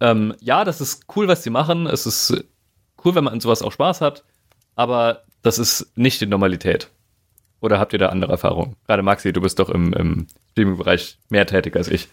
[0.00, 1.86] ähm, ja, das ist cool, was sie machen.
[1.86, 2.44] Es ist
[3.04, 4.24] cool, wenn man an sowas auch Spaß hat,
[4.76, 6.90] aber das ist nicht die Normalität.
[7.60, 8.76] Oder habt ihr da andere Erfahrungen?
[8.86, 12.08] Gerade Maxi, du bist doch im, im Streaming-Bereich mehr tätig als ich.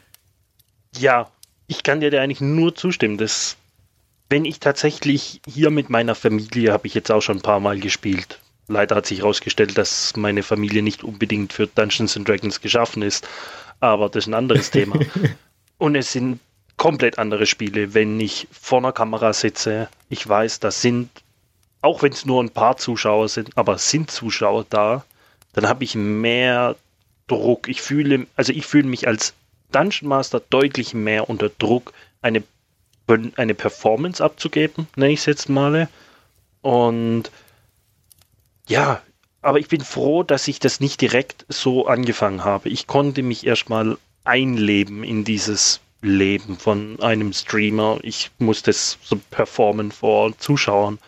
[0.97, 1.31] Ja,
[1.67, 3.17] ich kann dir da eigentlich nur zustimmen.
[3.17, 3.55] Das
[4.29, 7.79] wenn ich tatsächlich hier mit meiner Familie, habe ich jetzt auch schon ein paar Mal
[7.79, 8.39] gespielt.
[8.67, 13.27] Leider hat sich herausgestellt, dass meine Familie nicht unbedingt für Dungeons and Dragons geschaffen ist,
[13.79, 14.99] aber das ist ein anderes Thema.
[15.77, 16.39] Und es sind
[16.75, 19.87] komplett andere Spiele, wenn ich vor einer Kamera sitze.
[20.09, 21.09] Ich weiß, das sind,
[21.81, 25.05] auch wenn es nur ein paar Zuschauer sind, aber sind Zuschauer da,
[25.53, 26.75] dann habe ich mehr
[27.27, 27.67] Druck.
[27.69, 29.33] Ich fühle, also ich fühle mich als
[29.71, 32.43] Dungeon Master deutlich mehr unter Druck, eine
[33.07, 35.87] eine Performance abzugeben, nenne ich es jetzt mal.
[36.61, 37.31] Und
[38.67, 39.01] ja,
[39.41, 42.69] aber ich bin froh, dass ich das nicht direkt so angefangen habe.
[42.69, 47.99] Ich konnte mich erstmal einleben in dieses Leben von einem Streamer.
[48.03, 50.99] Ich musste es so performen vor Zuschauern.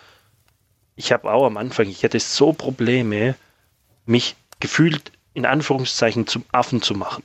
[0.96, 3.36] Ich habe auch am Anfang, ich hatte so Probleme,
[4.06, 7.24] mich gefühlt in Anführungszeichen zum Affen zu machen.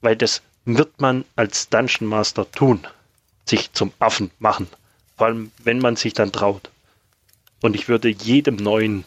[0.00, 2.86] Weil das wird man als Dungeon Master tun
[3.46, 4.68] sich zum Affen machen.
[5.16, 6.70] Vor allem, wenn man sich dann traut.
[7.62, 9.04] Und ich würde jedem Neuen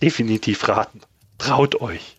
[0.00, 1.00] definitiv raten,
[1.38, 2.16] traut euch.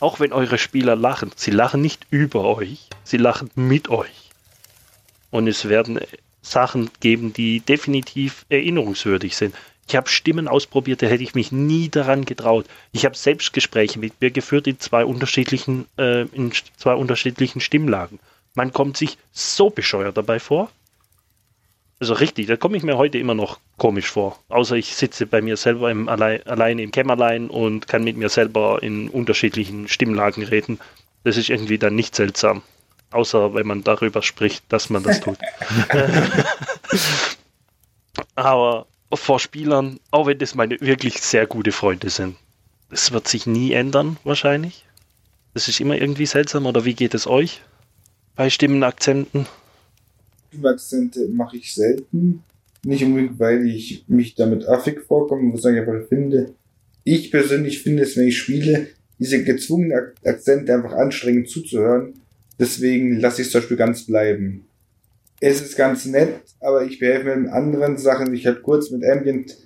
[0.00, 4.30] auch wenn eure Spieler lachen, sie lachen nicht über euch, sie lachen mit euch.
[5.30, 6.00] Und es werden
[6.40, 9.54] Sachen geben, die definitiv erinnerungswürdig sind.
[9.88, 12.66] Ich habe Stimmen ausprobiert, da hätte ich mich nie daran getraut.
[12.92, 18.20] Ich habe Selbstgespräche mit mir geführt in zwei unterschiedlichen, äh, in zwei unterschiedlichen Stimmlagen.
[18.54, 20.70] Man kommt sich so bescheuert dabei vor.
[22.00, 24.38] Also richtig, da komme ich mir heute immer noch komisch vor.
[24.48, 28.28] Außer ich sitze bei mir selber im, allein, alleine im Kämmerlein und kann mit mir
[28.28, 30.78] selber in unterschiedlichen Stimmlagen reden.
[31.24, 32.62] Das ist irgendwie dann nicht seltsam.
[33.10, 35.38] Außer wenn man darüber spricht, dass man das tut.
[38.36, 42.36] Aber vor Spielern, auch wenn das meine wirklich sehr gute Freunde sind,
[42.90, 44.84] das wird sich nie ändern, wahrscheinlich.
[45.54, 47.60] Das ist immer irgendwie seltsam, oder wie geht es euch
[48.38, 49.46] bei Stimmenakzenten?
[50.62, 52.44] Akzente mache ich selten.
[52.84, 56.54] Nicht unbedingt, weil ich mich damit affig vorkomme, was ich einfach finde.
[57.02, 58.86] Ich persönlich finde es, wenn ich spiele,
[59.18, 62.14] diese gezwungenen Akzente einfach anstrengend zuzuhören.
[62.60, 64.66] Deswegen lasse ich es zum Beispiel ganz bleiben.
[65.40, 68.32] Es ist ganz nett, aber ich behelfe mir in anderen Sachen.
[68.34, 69.56] Ich halt kurz mit Ambient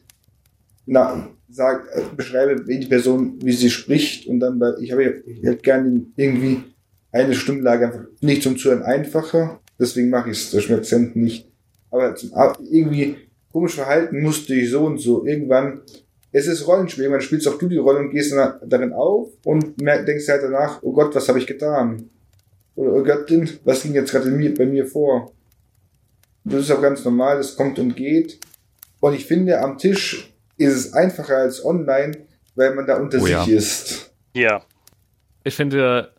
[0.87, 5.63] na, sag, äh, beschreibe, die Person, wie sie spricht und dann, ich habe ich hätte
[5.63, 6.65] gerne irgendwie
[7.13, 11.49] eine Stimmlage einfach nicht zum Zuhören einfacher deswegen mache ich es durch den Akzent nicht.
[11.91, 12.15] Aber
[12.71, 13.17] irgendwie
[13.53, 15.27] komisch verhalten musste ich so und so.
[15.27, 15.83] Irgendwann,
[16.31, 20.29] es ist Rollenspiel, irgendwann spielst auch du die Rolle und gehst darin auf und denkst
[20.29, 22.09] halt danach, oh Gott, was habe ich getan?
[22.75, 25.33] Oder oh Göttin, was ging jetzt gerade bei mir vor?
[26.45, 28.41] Das ist auch ganz normal, das kommt und geht.
[29.01, 32.13] Und ich finde, am Tisch ist es einfacher als online,
[32.55, 33.45] weil man da unter oh, sich ja.
[33.45, 34.13] ist.
[34.35, 34.65] Ja.
[35.45, 36.13] Ich finde,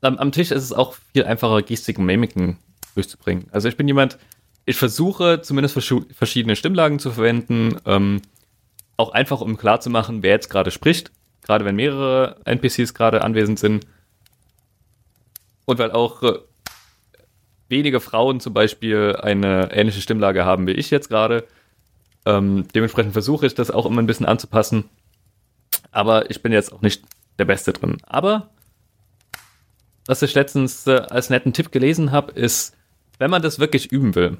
[0.00, 2.58] am, am, Tisch ist es auch viel einfacher, Gestiken, Mimiken
[2.94, 3.46] durchzubringen.
[3.50, 4.18] Also ich bin jemand,
[4.64, 5.74] ich versuche zumindest
[6.12, 8.22] verschiedene Stimmlagen zu verwenden, ähm,
[8.96, 11.10] auch einfach um klarzumachen, wer jetzt gerade spricht,
[11.42, 13.86] gerade wenn mehrere NPCs gerade anwesend sind.
[15.64, 16.38] Und weil auch äh,
[17.68, 21.46] wenige Frauen zum Beispiel eine ähnliche Stimmlage haben wie ich jetzt gerade.
[22.26, 24.84] Ähm, dementsprechend versuche ich das auch immer ein bisschen anzupassen.
[25.90, 27.02] Aber ich bin jetzt auch nicht
[27.38, 27.98] der Beste drin.
[28.04, 28.50] Aber
[30.08, 32.74] was ich letztens äh, als netten Tipp gelesen habe, ist,
[33.18, 34.38] wenn man das wirklich üben will,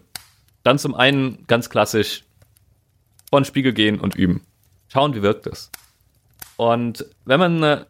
[0.62, 2.24] dann zum einen ganz klassisch
[3.28, 4.40] vor den Spiegel gehen und üben.
[4.88, 5.70] Schauen, wie wirkt das.
[6.56, 7.84] Und wenn man äh,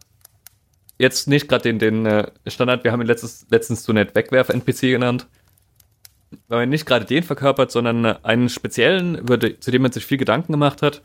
[0.99, 4.81] jetzt nicht gerade den, den äh, Standard, wir haben ihn letztes, letztens so nett Wegwerf-NPC
[4.81, 5.27] genannt,
[6.49, 10.05] wenn man nicht gerade den verkörpert, sondern äh, einen speziellen, würde, zu dem man sich
[10.05, 11.01] viel Gedanken gemacht hat,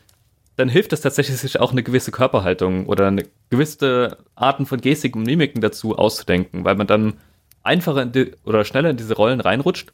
[0.56, 5.16] dann hilft es tatsächlich, sich auch eine gewisse Körperhaltung oder eine gewisse Arten von Gestik
[5.16, 7.14] und Mimiken dazu auszudenken, weil man dann
[7.62, 9.92] einfacher in die, oder schneller in diese Rollen reinrutscht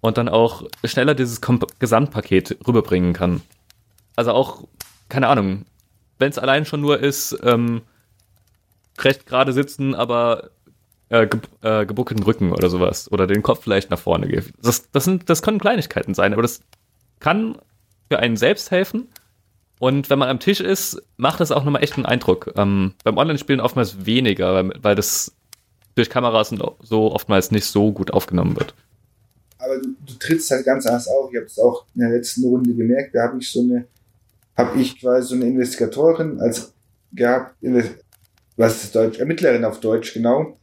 [0.00, 1.40] und dann auch schneller dieses
[1.78, 3.42] Gesamtpaket rüberbringen kann.
[4.16, 4.64] Also auch,
[5.08, 5.66] keine Ahnung,
[6.18, 7.82] wenn es allein schon nur ist, ähm,
[8.98, 10.50] recht gerade sitzen, aber
[11.08, 13.10] äh, ge äh, gebuckten Rücken oder sowas.
[13.12, 14.52] Oder den Kopf vielleicht nach vorne geben.
[14.62, 16.62] Das, das, sind, das können Kleinigkeiten sein, aber das
[17.20, 17.58] kann
[18.08, 19.08] für einen selbst helfen.
[19.82, 22.52] Und wenn man am Tisch ist, macht das auch nochmal echt einen Eindruck.
[22.54, 25.32] Ähm, beim Online-Spielen oftmals weniger, weil, weil das
[25.96, 28.76] durch Kameras und so oftmals nicht so gut aufgenommen wird.
[29.58, 31.32] Aber du, du trittst halt ganz anders auf.
[31.32, 33.16] Ich habe es auch in der letzten Runde gemerkt.
[33.16, 33.86] Da habe ich so eine,
[34.56, 36.72] habe ich quasi so eine Investigatorin als
[37.10, 37.56] gehabt,
[38.56, 40.58] was ist Deutsch, Ermittlerin auf Deutsch, genau,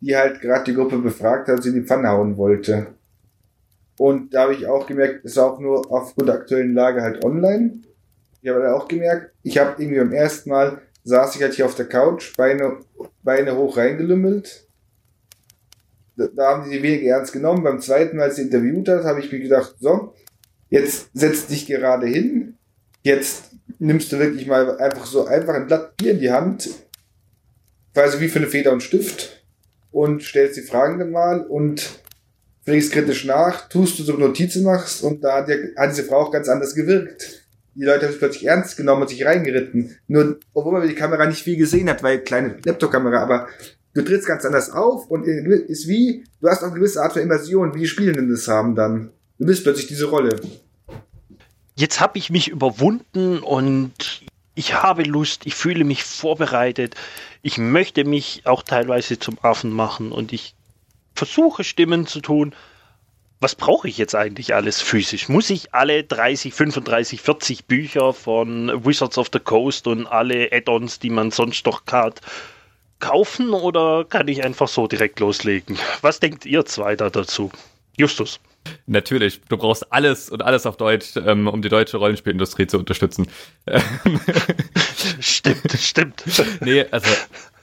[0.00, 2.86] die halt gerade die Gruppe befragt hat, sie in die Pfanne hauen wollte.
[3.98, 7.22] Und da habe ich auch gemerkt, es war auch nur aufgrund der aktuellen Lage halt
[7.22, 7.82] online.
[8.42, 11.74] Ich habe auch gemerkt, ich habe irgendwie beim ersten Mal saß ich halt hier auf
[11.74, 12.80] der Couch, Beine,
[13.22, 14.66] Beine hoch reingelümmelt
[16.16, 17.62] da, da haben die wenig ernst genommen.
[17.62, 20.14] Beim zweiten Mal, als sie interviewt hat, habe ich mir gedacht, so,
[20.70, 22.56] jetzt setz dich gerade hin,
[23.02, 26.70] jetzt nimmst du wirklich mal einfach so einfach ein Blatt Bier in die Hand,
[27.94, 29.44] quasi wie für eine Feder und Stift
[29.90, 32.00] und stellst die Fragen dann mal und
[32.64, 36.18] fliegst kritisch nach, tust du so Notizen machst und da hat, ja, hat diese Frau
[36.18, 37.41] auch ganz anders gewirkt.
[37.74, 39.96] Die Leute haben sich plötzlich ernst genommen und sich reingeritten.
[40.06, 43.48] Nur, obwohl man die Kamera nicht viel gesehen hat, weil kleine Laptop-Kamera, aber
[43.94, 47.22] du trittst ganz anders auf und ist wie, du hast auch eine gewisse Art von
[47.22, 49.10] Immersion, wie die Spielenden das haben dann.
[49.38, 50.40] Du bist plötzlich diese Rolle.
[51.74, 54.22] Jetzt habe ich mich überwunden und
[54.54, 56.94] ich habe Lust, ich fühle mich vorbereitet.
[57.40, 60.54] Ich möchte mich auch teilweise zum Affen machen und ich
[61.14, 62.54] versuche Stimmen zu tun.
[63.42, 65.28] Was brauche ich jetzt eigentlich alles physisch?
[65.28, 71.00] Muss ich alle 30, 35, 40 Bücher von Wizards of the Coast und alle Add-ons,
[71.00, 72.20] die man sonst doch hat,
[73.00, 75.76] kaufen oder kann ich einfach so direkt loslegen?
[76.02, 77.50] Was denkt ihr zwei da dazu?
[77.98, 78.38] Justus.
[78.86, 83.26] Natürlich, du brauchst alles und alles auf Deutsch, ähm, um die deutsche Rollenspielindustrie zu unterstützen.
[85.18, 86.22] stimmt, stimmt.
[86.60, 87.10] Nee, also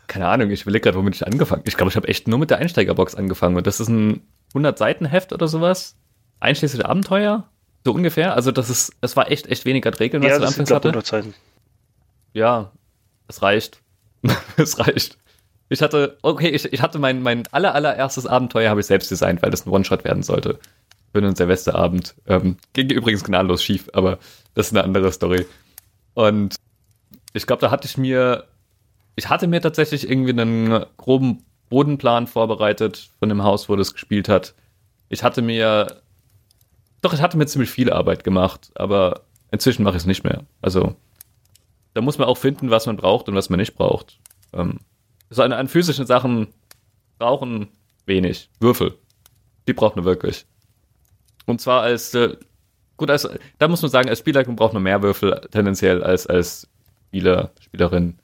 [0.10, 2.50] keine Ahnung, ich überlege gerade, womit ich angefangen Ich glaube, ich habe echt nur mit
[2.50, 4.22] der Einsteigerbox angefangen und das ist ein
[4.54, 5.96] 100-Seiten-Heft oder sowas.
[6.42, 7.50] Einschließlich Abenteuer,
[7.86, 8.36] so ungefähr.
[8.36, 10.90] Also das ist, es war echt, echt weniger Regeln, was ja, du anfangs hatte.
[10.90, 11.34] 100 Seiten.
[12.34, 12.72] Ja,
[13.28, 13.82] es reicht.
[14.58, 15.18] es reicht.
[15.70, 19.42] Ich hatte, okay, ich, ich hatte mein, mein aller, allererstes Abenteuer habe ich selbst designt,
[19.44, 20.60] weil das ein One-Shot werden sollte.
[21.12, 22.16] Für einen Silvesterabend.
[22.28, 24.18] Ähm, ging übrigens gnadenlos schief, aber
[24.56, 25.46] das ist eine andere Story.
[26.16, 26.56] Und
[27.34, 28.46] ich glaube, da hatte ich mir,
[29.20, 34.30] ich hatte mir tatsächlich irgendwie einen groben Bodenplan vorbereitet von dem Haus, wo das gespielt
[34.30, 34.56] hat.
[35.10, 36.02] Ich hatte mir,
[37.02, 40.46] doch, ich hatte mir ziemlich viel Arbeit gemacht, aber inzwischen mache ich es nicht mehr.
[40.62, 40.96] Also,
[41.94, 44.20] da muss man auch finden, was man braucht und was man nicht braucht.
[44.54, 44.80] Ähm,
[45.30, 46.48] so an, an physischen Sachen
[47.18, 47.68] brauchen
[48.06, 48.50] wenig.
[48.62, 48.98] Würfel.
[49.68, 50.46] Die braucht man wirklich.
[51.46, 52.38] Und zwar als, äh,
[52.96, 53.28] gut, als,
[53.58, 56.70] da muss man sagen, als Spielleitung braucht man mehr Würfel tendenziell als als
[57.08, 58.18] Spieler, Spielerin.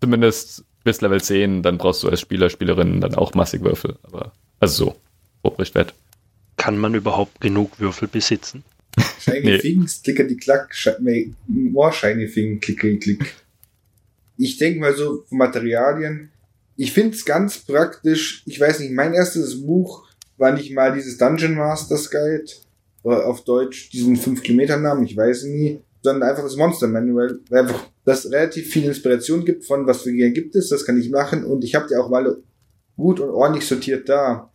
[0.00, 3.96] Zumindest bis Level 10, dann brauchst du als Spieler, Spielerin dann auch massig Würfel.
[4.02, 4.96] Aber, also so,
[5.42, 5.94] Obrichtwert.
[6.56, 8.64] Kann man überhaupt genug Würfel besitzen?
[9.20, 9.58] Shiny nee.
[9.58, 10.74] Things, klickety klack,
[11.46, 13.34] more shiny thing, klickety klick.
[14.38, 16.30] Ich denke mal so, Materialien,
[16.76, 18.42] ich finde es ganz praktisch.
[18.46, 20.06] Ich weiß nicht, mein erstes Buch
[20.36, 22.46] war nicht mal dieses Dungeon Masters Guide,
[23.02, 27.40] oder auf Deutsch diesen 5 Kilometer Namen, ich weiß nie, sondern einfach das Monster Manual,
[27.50, 30.96] weil einfach das relativ viel Inspiration gibt von was für Gehen gibt es, das kann
[30.96, 32.36] ich machen und ich habe die auch mal
[32.96, 34.52] gut und ordentlich sortiert da.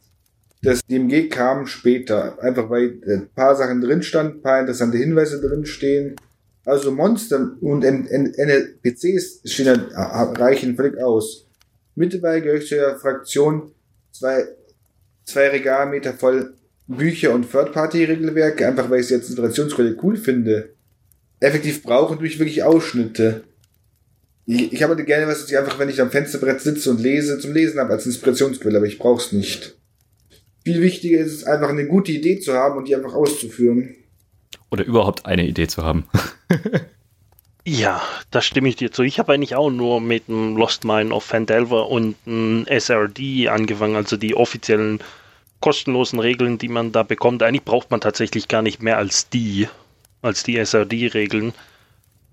[0.63, 5.41] Das DMG kam später, einfach weil ein paar Sachen drin standen, ein paar interessante Hinweise
[5.41, 6.15] drin stehen.
[6.63, 11.47] Also Monster und NPCs stehen, reichen völlig aus.
[11.95, 13.71] Mittlerweile gehöre ich zu der Fraktion
[14.13, 14.45] zwei,
[15.25, 16.53] zwei Regalmeter voll
[16.87, 20.75] Bücher und Third-Party-Regelwerke, einfach weil ich sie als Inspirationsquelle cool finde.
[21.41, 23.43] Effektiv brauchen tue ich wirklich Ausschnitte.
[24.45, 27.39] Ich, ich habe halt gerne was, ich einfach, wenn ich am Fensterbrett sitze und lese,
[27.39, 29.75] zum Lesen habe als Inspirationsquelle, aber ich brauche es nicht.
[30.63, 33.95] Viel wichtiger ist es einfach eine gute Idee zu haben und die einfach auszuführen.
[34.69, 36.05] Oder überhaupt eine Idee zu haben.
[37.63, 38.01] Ja,
[38.31, 39.03] da stimme ich dir zu.
[39.03, 43.95] Ich habe eigentlich auch nur mit dem Lost Mine of Fandelver und einem SRD angefangen,
[43.95, 44.99] also die offiziellen
[45.59, 47.43] kostenlosen Regeln, die man da bekommt.
[47.43, 49.67] Eigentlich braucht man tatsächlich gar nicht mehr als die,
[50.21, 51.53] als die SRD-Regeln.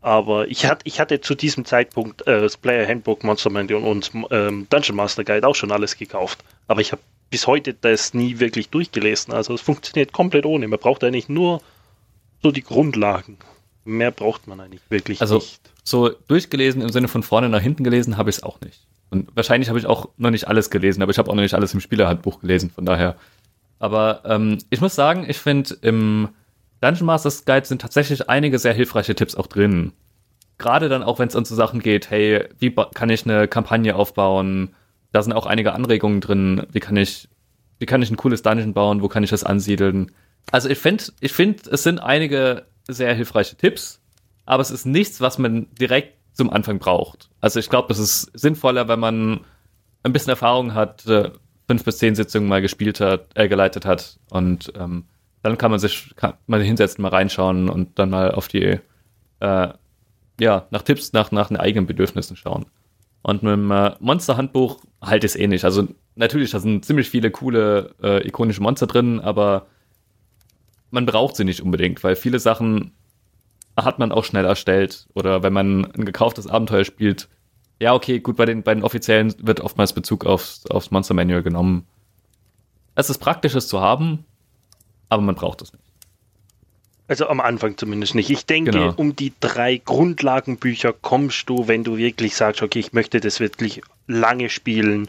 [0.00, 4.12] Aber ich, hat, ich hatte zu diesem Zeitpunkt äh, das Player Handbook, Monster Manual und
[4.30, 6.44] ähm, Dungeon Master Guide auch schon alles gekauft.
[6.68, 9.34] Aber ich habe bis heute das nie wirklich durchgelesen.
[9.34, 10.68] Also es funktioniert komplett ohne.
[10.68, 11.60] Man braucht eigentlich nur
[12.42, 13.38] so die Grundlagen
[13.88, 15.60] mehr braucht man eigentlich wirklich also, nicht.
[15.82, 18.86] So durchgelesen im Sinne von vorne nach hinten gelesen habe ich es auch nicht.
[19.10, 21.54] Und wahrscheinlich habe ich auch noch nicht alles gelesen, aber ich habe auch noch nicht
[21.54, 23.16] alles im Spielerhandbuch gelesen, von daher.
[23.78, 26.28] Aber ähm, ich muss sagen, ich finde im
[26.80, 29.92] Dungeon Masters Guide sind tatsächlich einige sehr hilfreiche Tipps auch drin.
[30.58, 33.94] Gerade dann auch, wenn es um so Sachen geht, hey, wie kann ich eine Kampagne
[33.94, 34.74] aufbauen?
[35.12, 36.66] Da sind auch einige Anregungen drin.
[36.70, 37.28] Wie kann ich,
[37.78, 39.02] wie kann ich ein cooles Dungeon bauen?
[39.02, 40.12] Wo kann ich das ansiedeln?
[40.50, 44.00] Also ich finde, ich finde, es sind einige sehr hilfreiche Tipps,
[44.46, 47.28] aber es ist nichts, was man direkt zum Anfang braucht.
[47.40, 49.40] Also ich glaube, es ist sinnvoller, wenn man
[50.02, 51.30] ein bisschen Erfahrung hat, äh,
[51.66, 55.04] fünf bis zehn Sitzungen mal gespielt hat, äh, geleitet hat und ähm,
[55.42, 58.80] dann kann man sich kann mal hinsetzen, mal reinschauen und dann mal auf die
[59.40, 59.68] äh,
[60.40, 62.66] ja nach Tipps, nach nach den eigenen Bedürfnissen schauen.
[63.22, 65.64] Und mit dem äh, Monster-Handbuch halt es ähnlich.
[65.64, 69.66] Also natürlich, da sind ziemlich viele coole äh, ikonische Monster drin, aber
[70.90, 72.92] man braucht sie nicht unbedingt, weil viele Sachen
[73.76, 75.06] hat man auch schnell erstellt.
[75.14, 77.28] Oder wenn man ein gekauftes Abenteuer spielt,
[77.80, 81.42] ja, okay, gut, bei den, bei den offiziellen wird oftmals Bezug aufs, aufs Monster Manual
[81.42, 81.86] genommen.
[82.94, 84.24] Es ist praktisch, es zu haben,
[85.08, 85.84] aber man braucht es nicht.
[87.08, 88.28] Also am Anfang zumindest nicht.
[88.28, 88.92] Ich denke, genau.
[88.96, 93.80] um die drei Grundlagenbücher kommst du, wenn du wirklich sagst, okay, ich möchte das wirklich
[94.06, 95.08] lange spielen,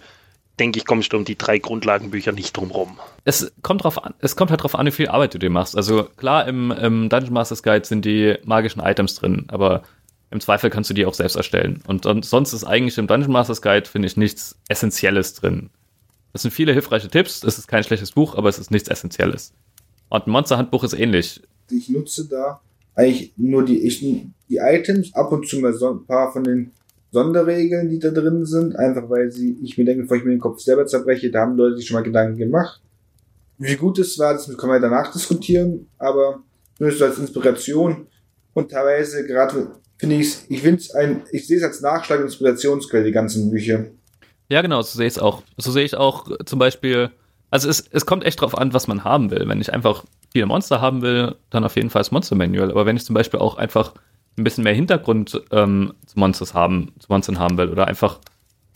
[0.59, 2.97] denke ich, kommst du um die drei Grundlagenbücher nicht drum rum.
[3.25, 5.75] Es kommt drauf an, es kommt halt drauf an, wie viel Arbeit du dir machst.
[5.75, 9.83] Also klar, im, im Dungeon Masters Guide sind die magischen Items drin, aber
[10.31, 11.81] im Zweifel kannst du die auch selbst erstellen.
[11.85, 15.69] Und, und sonst ist eigentlich im Dungeon Masters Guide, finde ich, nichts Essentielles drin.
[16.31, 19.53] Es sind viele hilfreiche Tipps, es ist kein schlechtes Buch, aber es ist nichts Essentielles.
[20.09, 21.41] Und ein Monster-Handbuch ist ähnlich.
[21.69, 22.61] Ich nutze da
[22.95, 26.71] eigentlich nur die, ich, die Items, ab und zu mal so ein paar von den
[27.11, 30.39] Sonderregeln, die da drin sind, einfach weil sie, ich mir denke, bevor ich mir den
[30.39, 32.81] Kopf selber zerbreche, da haben Leute sich schon mal Gedanken gemacht.
[33.57, 36.41] Wie gut es war, das können wir danach diskutieren, aber
[36.77, 38.07] nur so als Inspiration
[38.53, 42.19] und teilweise gerade finde ich es, ich finde es ein, ich sehe es als Nachschlag
[42.19, 43.85] und Inspirationsquelle, die ganzen Bücher.
[44.47, 45.43] Ja, genau, so sehe ich es auch.
[45.57, 47.11] So sehe ich auch zum Beispiel,
[47.51, 49.47] also es, es kommt echt drauf an, was man haben will.
[49.47, 52.71] Wenn ich einfach viele Monster haben will, dann auf jeden Fall das Monster Manual.
[52.71, 53.93] Aber wenn ich zum Beispiel auch einfach
[54.37, 58.19] ein bisschen mehr Hintergrund ähm, zu Monsters haben, zu Monstern haben will oder einfach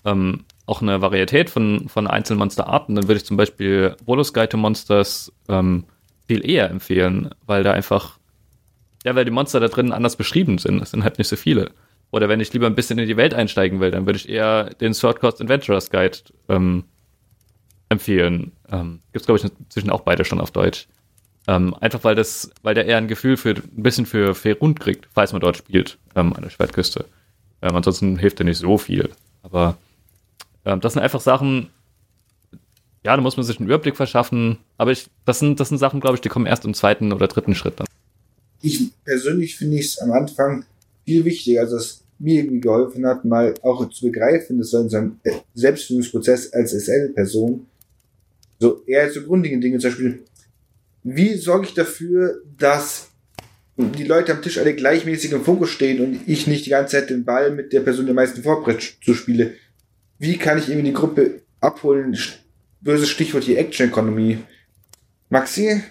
[0.06, 4.50] ähm, auch eine Varietät von, von einzelnen Monsterarten, dann würde ich zum Beispiel Volos Guide
[4.50, 5.86] to Monsters ähm,
[6.28, 8.18] viel eher empfehlen, weil da einfach,
[9.04, 10.82] ja, weil die Monster da drin anders beschrieben sind.
[10.82, 11.72] Es sind halt nicht so viele.
[12.12, 14.66] Oder wenn ich lieber ein bisschen in die Welt einsteigen will, dann würde ich eher
[14.76, 16.86] den Sword Coast Adventurers Guide ähm,
[17.90, 18.52] empfehlen.
[18.74, 20.88] Ähm, Gibt es, glaube ich, inzwischen auch beide schon auf Deutsch.
[21.48, 25.08] Ähm, einfach weil das, weil der eher ein Gefühl für ein bisschen für Faerund kriegt,
[25.14, 27.06] falls man dort spielt, ähm, an der Schwertküste.
[27.62, 29.10] Ähm, ansonsten hilft er nicht so viel.
[29.44, 29.78] Aber
[30.66, 31.70] ähm, das sind einfach Sachen,
[33.06, 34.58] ja, da muss man sich einen Überblick verschaffen.
[34.78, 37.28] Aber ich, das sind, das sind Sachen, glaube ich, die kommen erst im zweiten oder
[37.28, 37.88] dritten Schritt dann.
[38.62, 40.66] Ich persönlich finde es am Anfang
[41.06, 44.90] viel wichtiger, also dass mir irgendwie geholfen hat, mal auch zu begreifen, dass so in
[44.90, 45.20] seinem
[45.54, 47.68] Selbstfindungsprozess als SL-Person
[48.60, 50.24] so eher zu grundlegenden Dinge, zum Beispiel,
[51.04, 53.10] wie sorge ich dafür, dass
[53.76, 57.10] die Leute am Tisch alle gleichmäßig im Fokus stehen und ich nicht die ganze Zeit
[57.10, 59.56] den Ball mit der Person, der meisten Vorbrett zu spiele?
[60.20, 62.18] Wie kann ich irgendwie die Gruppe abholen?
[62.82, 64.38] Böses Stichwort hier Action Economy.
[65.30, 65.84] Maxi?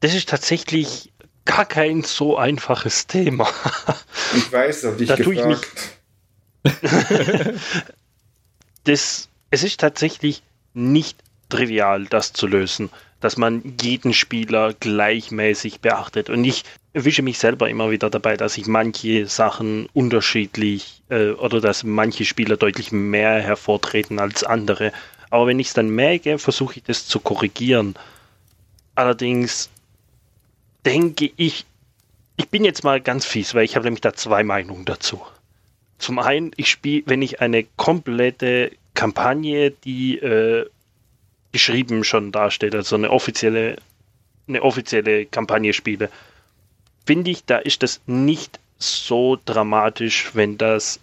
[0.00, 1.12] Das ist tatsächlich
[1.44, 3.48] gar kein so einfaches Thema.
[4.36, 5.98] Ich weiß, hab dich da gefragt.
[8.84, 10.42] das, es ist tatsächlich
[10.74, 11.16] nicht
[11.48, 16.30] trivial, das zu lösen, dass man jeden Spieler gleichmäßig beachtet.
[16.30, 21.60] Und ich erwische mich selber immer wieder dabei, dass ich manche Sachen unterschiedlich äh, oder
[21.60, 24.92] dass manche Spieler deutlich mehr hervortreten als andere.
[25.30, 27.94] Aber wenn ich es dann merke, versuche ich das zu korrigieren.
[28.94, 29.70] Allerdings
[30.84, 31.66] denke ich,
[32.36, 35.20] ich bin jetzt mal ganz fies, weil ich habe nämlich da zwei Meinungen dazu.
[35.98, 40.66] Zum einen, ich spiele, wenn ich eine komplette Kampagne, die äh,
[41.56, 43.76] geschrieben schon dasteht, also eine offizielle,
[44.46, 46.10] eine offizielle Kampagne spiele,
[47.06, 51.00] finde ich, da ist das nicht so dramatisch, wenn das,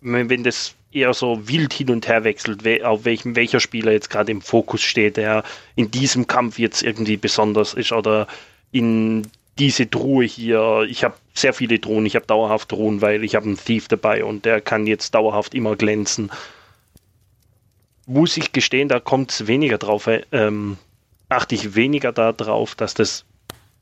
[0.00, 4.32] wenn das eher so wild hin und her wechselt, auf welchem welcher Spieler jetzt gerade
[4.32, 5.44] im Fokus steht, der
[5.74, 8.26] in diesem Kampf jetzt irgendwie besonders ist oder
[8.72, 9.26] in
[9.58, 10.86] diese Truhe hier.
[10.88, 14.24] Ich habe sehr viele Drohnen, ich habe dauerhaft Drohnen, weil ich habe einen Thief dabei
[14.24, 16.30] und der kann jetzt dauerhaft immer glänzen.
[18.06, 20.78] Muss ich gestehen, da kommt es weniger drauf, ähm,
[21.28, 23.24] achte ich weniger darauf, dass das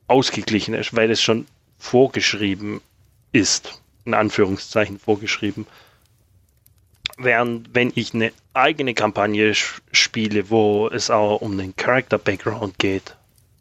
[0.07, 1.47] ausgeglichen ist, weil es schon
[1.79, 2.81] vorgeschrieben
[3.33, 3.81] ist.
[4.07, 5.67] In Anführungszeichen vorgeschrieben.
[7.17, 13.17] Während wenn ich eine eigene Kampagne spiele, wo es auch um den Character Background geht,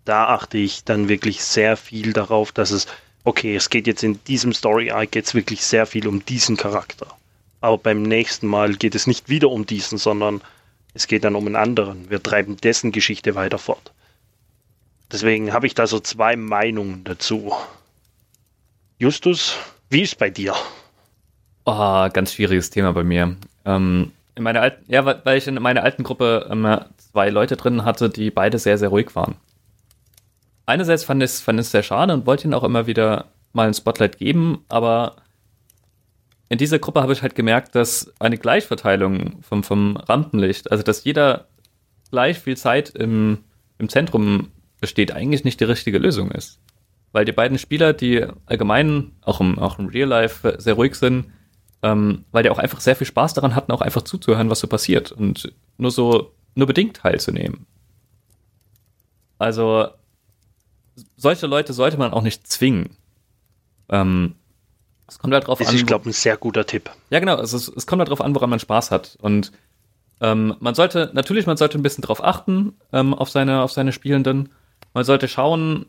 [0.06, 2.88] da achte ich dann wirklich sehr viel darauf, dass es,
[3.23, 7.08] okay, es geht jetzt in diesem Story Arc jetzt wirklich sehr viel um diesen Charakter.
[7.62, 10.41] Aber beim nächsten Mal geht es nicht wieder um diesen, sondern
[10.93, 12.10] es geht dann um einen anderen.
[12.10, 13.91] Wir treiben dessen Geschichte weiter fort.
[15.12, 17.53] Deswegen habe ich da so zwei Meinungen dazu.
[18.97, 19.56] Justus,
[19.89, 20.56] wie ist bei dir?
[21.65, 23.36] Oh, ganz schwieriges Thema bei mir.
[23.65, 27.86] Ähm, in meiner alten, ja, weil ich in meiner alten Gruppe ähm, zwei Leute drin
[27.86, 29.36] hatte, die beide sehr, sehr ruhig waren
[30.65, 33.73] einerseits fand ich es fand sehr schade und wollte ihnen auch immer wieder mal ein
[33.73, 35.17] Spotlight geben, aber
[36.53, 41.03] in dieser Gruppe habe ich halt gemerkt, dass eine Gleichverteilung vom, vom Rampenlicht, also dass
[41.03, 41.47] jeder
[42.11, 43.39] gleich viel Zeit im,
[43.79, 46.59] im Zentrum besteht, eigentlich nicht die richtige Lösung ist.
[47.11, 51.25] Weil die beiden Spieler, die allgemein auch im, auch im Real Life sehr ruhig sind,
[51.81, 54.67] ähm, weil die auch einfach sehr viel Spaß daran hatten, auch einfach zuzuhören, was so
[54.67, 57.65] passiert und nur so, nur bedingt teilzunehmen.
[59.39, 59.87] Also
[61.17, 62.95] solche Leute sollte man auch nicht zwingen.
[63.89, 64.35] Ähm,
[65.07, 65.75] es kommt halt drauf das an.
[65.75, 66.89] Ich glaube, ein sehr guter Tipp.
[67.09, 67.39] Ja, genau.
[67.39, 69.17] Es, ist, es kommt halt drauf an, woran man Spaß hat.
[69.21, 69.51] Und
[70.21, 73.91] ähm, man sollte, natürlich, man sollte ein bisschen drauf achten, ähm, auf seine, auf seine
[73.91, 74.49] Spielenden.
[74.93, 75.85] Man sollte schauen,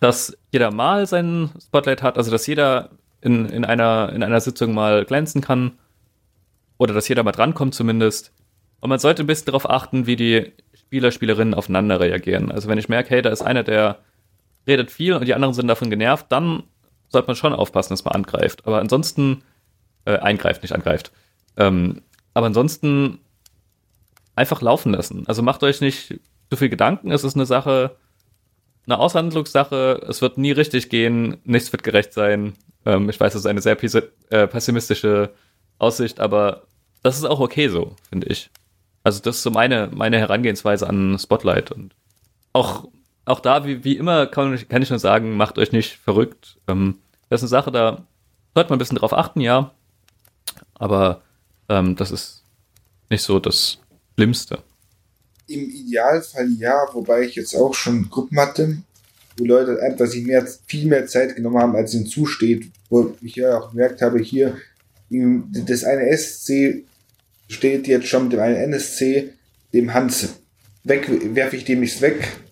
[0.00, 4.74] dass jeder mal seinen Spotlight hat, also dass jeder in, in, einer, in einer Sitzung
[4.74, 5.72] mal glänzen kann.
[6.78, 8.32] Oder dass jeder mal drankommt zumindest.
[8.80, 12.50] Und man sollte ein bisschen darauf achten, wie die Spieler, Spielerinnen aufeinander reagieren.
[12.50, 13.98] Also wenn ich merke, hey, da ist einer, der
[14.66, 16.64] redet viel und die anderen sind davon genervt, dann
[17.14, 18.66] sollte man schon aufpassen, dass man angreift.
[18.66, 19.42] Aber ansonsten,
[20.04, 21.10] äh, eingreift, nicht angreift.
[21.56, 22.02] Ähm,
[22.34, 23.18] aber ansonsten
[24.36, 25.24] einfach laufen lassen.
[25.26, 27.10] Also macht euch nicht zu viel Gedanken.
[27.10, 27.96] Es ist eine Sache,
[28.86, 30.04] eine Aushandlungssache.
[30.08, 31.38] Es wird nie richtig gehen.
[31.44, 32.54] Nichts wird gerecht sein.
[32.84, 33.78] Ähm, ich weiß, das ist eine sehr
[34.30, 35.30] äh, pessimistische
[35.78, 36.64] Aussicht, aber
[37.02, 38.50] das ist auch okay so, finde ich.
[39.02, 41.94] Also das ist so meine, meine Herangehensweise an Spotlight und
[42.52, 42.86] auch
[43.24, 46.58] auch da, wie, wie immer, kann, kann ich nur sagen, macht euch nicht verrückt.
[46.68, 46.98] Ähm,
[47.34, 48.06] das ist eine Sache, da
[48.54, 49.72] sollte man ein bisschen drauf achten, ja.
[50.74, 51.22] Aber
[51.68, 52.44] ähm, das ist
[53.10, 53.78] nicht so das
[54.14, 54.60] Schlimmste.
[55.48, 58.78] Im Idealfall ja, wobei ich jetzt auch schon Gruppen hatte,
[59.36, 63.34] wo Leute einfach sich mehr, viel mehr Zeit genommen haben, als ihnen zusteht, wo ich
[63.34, 64.56] ja auch gemerkt habe, hier
[65.10, 66.84] das eine SC
[67.48, 69.32] steht jetzt schon mit dem einen NSC,
[69.72, 70.36] dem Hans,
[70.84, 72.43] weg, werfe ich dem nichts weg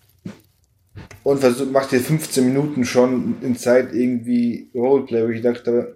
[1.23, 5.95] und versucht, macht hier 15 Minuten schon in Zeit irgendwie Roleplay, wo ich dachte,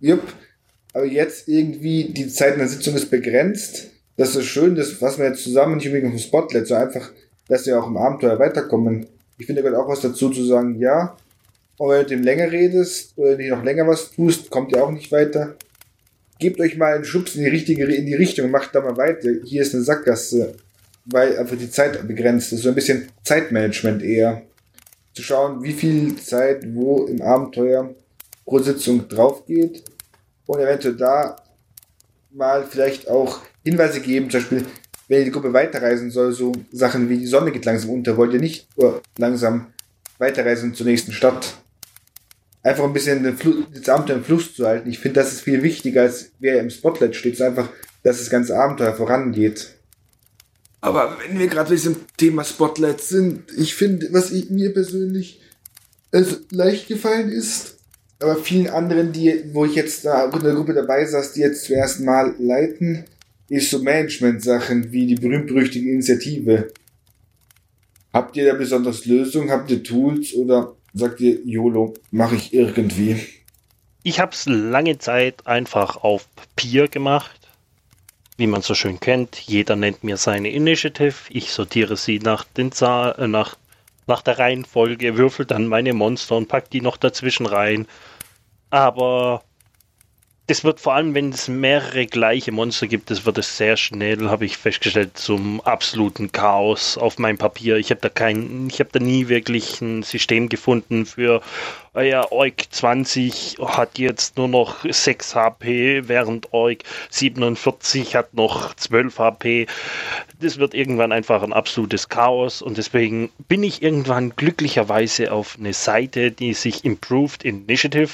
[0.00, 0.22] jupp,
[0.92, 3.90] aber jetzt irgendwie die Zeit in der Sitzung ist begrenzt.
[4.16, 7.10] Das ist schön, das fassen wir jetzt zusammen, nicht unbedingt auf dem Spotlight, so einfach,
[7.48, 9.06] dass wir auch im Abenteuer weiterkommen.
[9.38, 11.16] Ich finde, da gehört auch was dazu zu sagen, ja,
[11.76, 14.92] und wenn du dem länger redest oder nicht noch länger was tust, kommt ihr auch
[14.92, 15.56] nicht weiter.
[16.38, 19.30] Gebt euch mal einen Schubs in die richtige, in die Richtung, macht da mal weiter.
[19.44, 20.54] Hier ist eine Sackgasse,
[21.06, 22.62] weil einfach die Zeit begrenzt ist.
[22.62, 24.42] So ein bisschen Zeitmanagement eher.
[25.14, 27.94] Zu schauen, wie viel Zeit wo im Abenteuer
[28.44, 29.84] pro Sitzung drauf geht
[30.46, 31.36] und eventuell da
[32.30, 34.66] mal vielleicht auch Hinweise geben, zum Beispiel,
[35.08, 38.40] wenn die Gruppe weiterreisen soll, so Sachen wie die Sonne geht langsam unter, wollt ihr
[38.40, 38.68] nicht
[39.16, 39.68] langsam
[40.18, 41.54] weiterreisen zur nächsten Stadt
[42.64, 43.36] einfach ein bisschen den
[43.72, 44.88] das Abenteuer im Fluss zu halten.
[44.88, 47.34] Ich finde, das ist viel wichtiger, als wer im Spotlight steht.
[47.34, 47.68] Es einfach,
[48.02, 49.73] dass das ganze Abenteuer vorangeht.
[50.84, 55.40] Aber wenn wir gerade bei diesem Thema Spotlight sind, ich finde, was ich, mir persönlich
[56.12, 57.78] also leicht gefallen ist,
[58.20, 61.64] aber vielen anderen, die, wo ich jetzt da in der Gruppe dabei saß, die jetzt
[61.64, 63.04] zum ersten Mal leiten,
[63.48, 66.70] ist so Management-Sachen wie die berühmt-berüchtigte Initiative.
[68.12, 69.50] Habt ihr da besonders Lösungen?
[69.50, 73.20] Habt ihr Tools oder sagt ihr, YOLO, mache ich irgendwie.
[74.02, 77.43] Ich habe es lange Zeit einfach auf Papier gemacht.
[78.36, 81.14] Wie man so schön kennt, jeder nennt mir seine Initiative.
[81.30, 83.56] Ich sortiere sie nach, den äh, nach,
[84.06, 87.86] nach der Reihenfolge, würfel dann meine Monster und pack die noch dazwischen rein.
[88.70, 89.42] Aber
[90.46, 94.28] das wird vor allem, wenn es mehrere gleiche Monster gibt, das wird es sehr schnell,
[94.28, 97.76] habe ich festgestellt, zum absoluten Chaos auf meinem Papier.
[97.76, 101.40] Ich habe da kein, ich habe da nie wirklich ein System gefunden für,
[101.94, 109.18] euer Org 20 hat jetzt nur noch 6 HP, während Org 47 hat noch 12
[109.18, 109.66] HP.
[110.40, 115.72] Das wird irgendwann einfach ein absolutes Chaos und deswegen bin ich irgendwann glücklicherweise auf eine
[115.72, 118.10] Seite, die sich Improved Initiative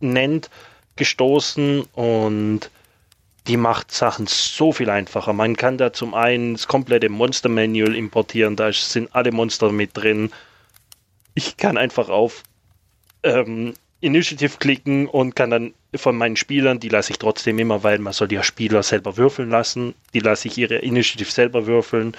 [0.00, 0.50] nennt
[0.96, 2.70] gestoßen und
[3.46, 5.32] die macht Sachen so viel einfacher.
[5.32, 9.96] Man kann da zum einen das komplette Monster Manual importieren, da sind alle Monster mit
[9.96, 10.32] drin.
[11.34, 12.42] Ich kann einfach auf
[13.22, 17.98] ähm, Initiative klicken und kann dann von meinen Spielern, die lasse ich trotzdem immer, weil
[17.98, 22.14] man soll die Spieler selber würfeln lassen, die lasse ich ihre Initiative selber würfeln,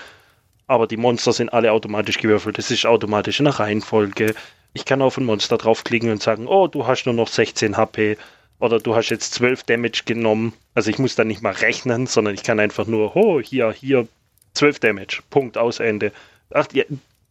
[0.66, 2.58] aber die Monster sind alle automatisch gewürfelt.
[2.58, 4.36] Das ist automatisch in der Reihenfolge.
[4.74, 8.18] Ich kann auf ein Monster draufklicken und sagen, oh, du hast nur noch 16 HP
[8.60, 10.54] oder du hast jetzt 12 Damage genommen.
[10.74, 14.08] Also ich muss da nicht mal rechnen, sondern ich kann einfach nur, oh, hier, hier,
[14.54, 16.12] 12 Damage, Punkt, aus, Ende.
[16.50, 16.84] Ach, ja,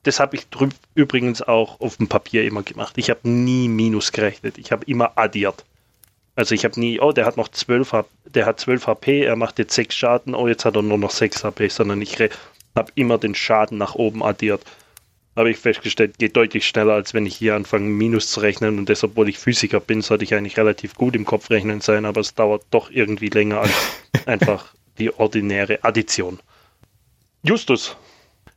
[0.07, 0.47] das habe ich
[0.95, 2.95] übrigens auch auf dem Papier immer gemacht.
[2.97, 5.65] Ich habe nie Minus gerechnet, ich habe immer addiert.
[6.35, 9.59] Also ich habe nie, oh, der hat noch 12, der hat 12 HP, er macht
[9.59, 12.19] jetzt 6 Schaden, oh, jetzt hat er nur noch 6 HP, sondern ich
[12.75, 14.63] habe immer den Schaden nach oben addiert
[15.37, 18.79] habe ich festgestellt, geht deutlich schneller, als wenn ich hier anfange, Minus zu rechnen.
[18.79, 22.07] Und deshalb, obwohl ich Physiker bin, sollte ich eigentlich relativ gut im Kopf rechnen sein,
[22.07, 23.73] aber es dauert doch irgendwie länger als
[24.27, 26.41] einfach die ordinäre Addition.
[27.43, 27.97] Justus,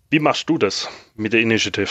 [0.10, 1.90] wie machst du das mit der Initiative?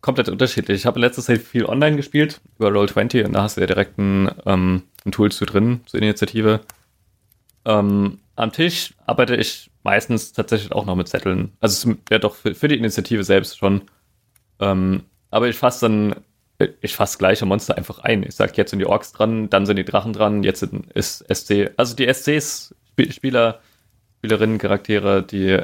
[0.00, 0.80] Komplett unterschiedlich.
[0.80, 3.98] Ich habe letztes Jahr viel online gespielt über Roll20 und da hast du ja direkt
[3.98, 6.60] ein, ähm, ein Tool zu drin zur Initiative.
[7.64, 11.52] Ähm, am Tisch arbeite ich meistens tatsächlich auch noch mit Zetteln.
[11.60, 13.82] Also ja doch für, für die Initiative selbst schon.
[14.58, 16.16] Ähm, aber ich fasse dann,
[16.80, 18.24] ich fasse gleiche Monster einfach ein.
[18.24, 21.70] Ich sage, jetzt sind die Orks dran, dann sind die Drachen dran, jetzt ist SC.
[21.76, 22.74] Also die SCs,
[23.10, 23.60] Spieler,
[24.18, 25.60] Spielerinnen, Charaktere, die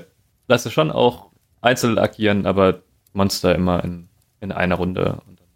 [0.46, 1.27] lasse schon auch
[1.60, 2.82] einzeln agieren, aber
[3.12, 4.08] Monster immer in,
[4.40, 5.20] in einer Runde.
[5.26, 5.48] Und dann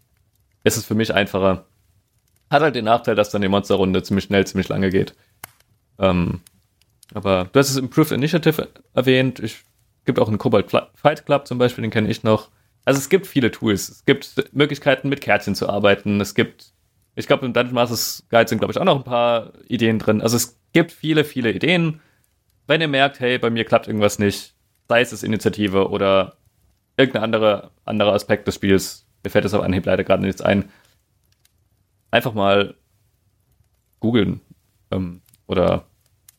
[0.64, 1.64] ist es für mich einfacher.
[2.50, 5.14] Hat halt den Nachteil, dass dann die Monsterrunde ziemlich schnell, ziemlich lange geht.
[5.98, 6.40] Ähm,
[7.14, 9.40] aber du hast es Improved Initiative erwähnt.
[9.40, 9.64] Ich
[10.04, 12.50] gibt auch einen Cobalt Fight Club zum Beispiel, den kenne ich noch.
[12.84, 13.88] Also es gibt viele Tools.
[13.88, 16.20] Es gibt Möglichkeiten, mit Kärtchen zu arbeiten.
[16.20, 16.72] Es gibt,
[17.14, 20.20] ich glaube, im Dungeon Masters Guide sind, glaube ich, auch noch ein paar Ideen drin.
[20.20, 22.00] Also es gibt viele, viele Ideen.
[22.66, 24.54] Wenn ihr merkt, hey, bei mir klappt irgendwas nicht,
[24.92, 26.36] sei es das Initiative oder
[26.98, 30.68] irgendein anderer, anderer Aspekt des Spiels, mir fällt das auf Anhieb leider gerade nichts ein,
[32.10, 32.74] einfach mal
[34.00, 34.42] googeln
[34.90, 35.86] ähm, oder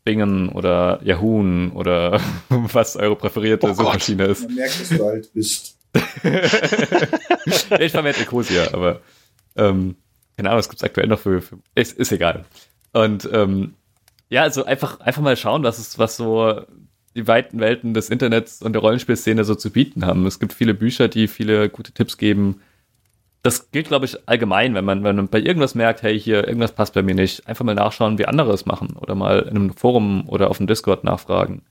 [0.04, 1.41] Bingen oder Yahoo
[1.74, 4.43] oder was eure präferierte oh Suchmaschine ist.
[4.43, 5.80] Man merkt, dass du alt bist.
[7.80, 9.01] ich verwende Ecosia, aber
[9.56, 9.95] ähm,
[10.38, 12.45] keine Ahnung, was gibt es aktuell noch für, für ist, ist egal.
[12.91, 13.74] Und ähm,
[14.30, 16.64] ja, also einfach, einfach mal schauen, was ist, was so
[17.16, 20.26] die weiten Welten des Internets und der Rollenspielszene so zu bieten haben.
[20.26, 22.61] Es gibt viele Bücher, die viele gute Tipps geben.
[23.43, 26.72] das gilt, glaube ich, allgemein, wenn man, wenn man bei irgendwas merkt, hey, hier, irgendwas
[26.72, 29.74] passt bei mir nicht, einfach mal nachschauen, wie andere es machen oder mal in einem
[29.74, 31.61] Forum oder auf dem Discord nachfragen.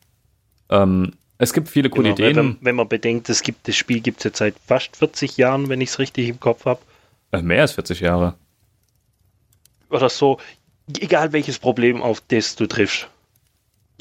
[0.68, 2.36] Ähm, es gibt viele coole Genau, Ideen.
[2.36, 5.68] Wenn, wenn man bedenkt, es gibt das Spiel gibt es jetzt seit fast 40 Jahren,
[5.70, 6.80] wenn ich es richtig im Kopf habe.
[7.32, 8.34] Äh, mehr als 40 Jahre.
[9.88, 10.38] Oder so.
[11.00, 13.08] Egal welches Problem, auf das du triffst.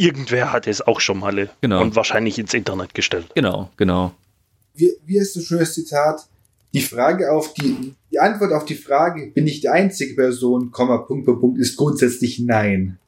[0.02, 1.82] Irgendwer hat es auch schon mal Genau.
[1.82, 3.28] und wahrscheinlich ins Internet gestellt.
[3.36, 4.14] Genau, genau.
[4.74, 6.28] Wie, wie ist das schönes Zitat?
[6.74, 10.98] Die Frage auf die, die Antwort auf die Frage, bin ich die einzige Person, Komma,
[10.98, 12.98] Punkt, Punkt, Punkt, ist grundsätzlich nein.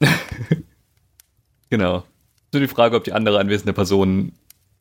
[1.70, 2.04] Genau.
[2.52, 4.30] Nur die Frage, ob die andere anwesende Person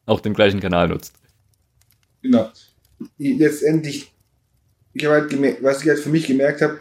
[0.05, 1.15] auch den gleichen Kanal nutzt.
[2.21, 2.51] Genau.
[3.17, 4.13] Letztendlich,
[4.93, 6.77] ich habe halt gemerkt, was ich halt für mich gemerkt habe,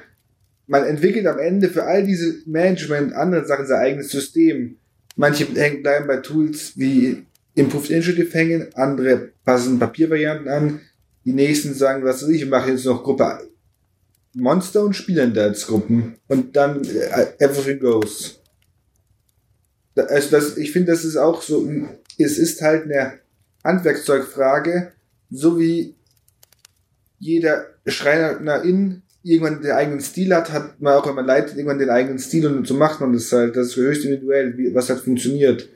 [0.67, 4.77] man entwickelt am Ende für all diese Management andere Sachen sein eigenes System.
[5.17, 10.81] Manche hängen bleiben bei Tools wie Improved Initiative hängen, andere passen Papiervarianten an,
[11.25, 13.41] die nächsten sagen, was weiß ich, wir machen jetzt noch Gruppe
[14.35, 16.17] Monster und spielen da als Gruppen.
[16.29, 18.41] Und dann äh, everything goes.
[19.95, 21.71] Also das, ich finde, das ist auch so,
[22.19, 23.19] es ist halt eine
[23.63, 24.93] Handwerkzeugfrage,
[25.31, 25.95] so wie
[27.19, 32.19] jeder Schreinerin irgendwann den eigenen Stil hat, hat man auch, man leitet, irgendwann den eigenen
[32.19, 33.57] Stil und so macht man das halt.
[33.57, 35.69] Das ist höchst individuell, wie, was halt funktioniert.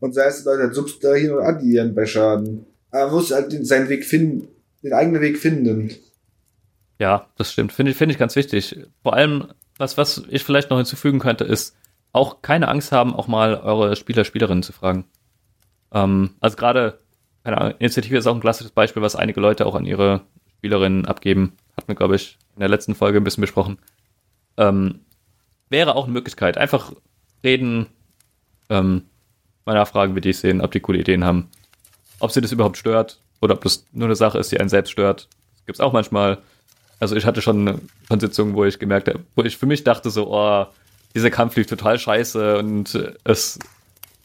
[0.00, 2.66] Und sei es Leute halt subtrahieren oder addieren bei Schaden.
[2.90, 4.48] Aber man muss halt den, seinen Weg finden,
[4.82, 5.90] den eigenen Weg finden.
[6.98, 7.72] Ja, das stimmt.
[7.72, 8.78] Finde ich, finde ich ganz wichtig.
[9.02, 11.76] Vor allem, was, was ich vielleicht noch hinzufügen könnte, ist
[12.12, 15.04] auch keine Angst haben, auch mal eure Spieler, Spielerinnen zu fragen.
[15.92, 16.98] Ähm, also gerade,
[17.44, 20.22] keine Ahnung, Initiative ist auch ein klassisches Beispiel, was einige Leute auch an ihre
[20.58, 21.52] Spielerinnen abgeben.
[21.76, 23.78] Hatten wir, glaube ich, in der letzten Folge ein bisschen besprochen.
[24.56, 25.00] Ähm,
[25.68, 26.56] wäre auch eine Möglichkeit.
[26.56, 26.92] Einfach
[27.44, 27.86] reden,
[28.68, 29.02] ähm,
[29.64, 31.50] mal nachfragen, wie die es sehen, ob die coole Ideen haben.
[32.18, 34.90] Ob sie das überhaupt stört oder ob das nur eine Sache ist, die einen selbst
[34.90, 35.28] stört.
[35.56, 36.38] Das gibt's auch manchmal.
[36.98, 40.08] Also ich hatte schon, schon Sitzungen, wo ich gemerkt habe, wo ich für mich dachte
[40.08, 40.66] so, oh,
[41.14, 43.58] dieser Kampf lief total scheiße und es,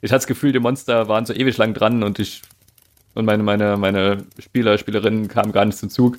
[0.02, 2.42] ich hatte das Gefühl, die Monster waren so ewig lang dran und ich
[3.14, 6.18] und meine, meine, meine Spieler, Spielerinnen kamen gar nicht zum Zug.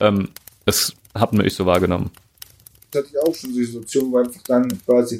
[0.00, 0.30] Ähm,
[0.68, 2.10] das hat nur ich so wahrgenommen.
[2.90, 5.18] Das hatte ich auch schon so Situationen, wo einfach dann quasi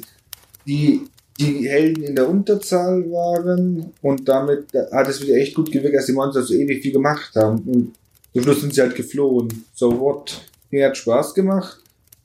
[0.65, 1.07] die,
[1.39, 6.05] die Helden in der Unterzahl waren und damit hat es wieder echt gut gewirkt, dass
[6.05, 7.59] die Monster so ewig viel gemacht haben.
[7.63, 7.95] Und
[8.33, 9.65] zum Schluss sind sie halt geflohen.
[9.73, 10.39] So what?
[10.69, 11.79] Mir hat Spaß gemacht.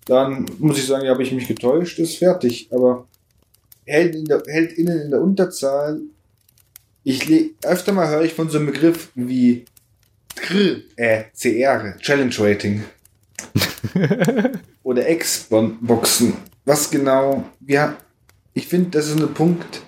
[0.05, 2.69] Dann muss ich sagen, ja, habe ich mich getäuscht, ist fertig.
[2.71, 3.07] Aber
[3.87, 5.99] Helden in der, Heldinnen in der Unterzahl,
[7.05, 9.65] ich le öfter mal höre ich von so einem Begriff wie
[10.97, 12.85] äh, CR, Challenge Rating
[14.83, 16.35] oder X-Boxen.
[16.65, 17.45] Was genau?
[17.67, 17.97] Ja,
[18.53, 19.83] ich finde, das ist ein Punkt,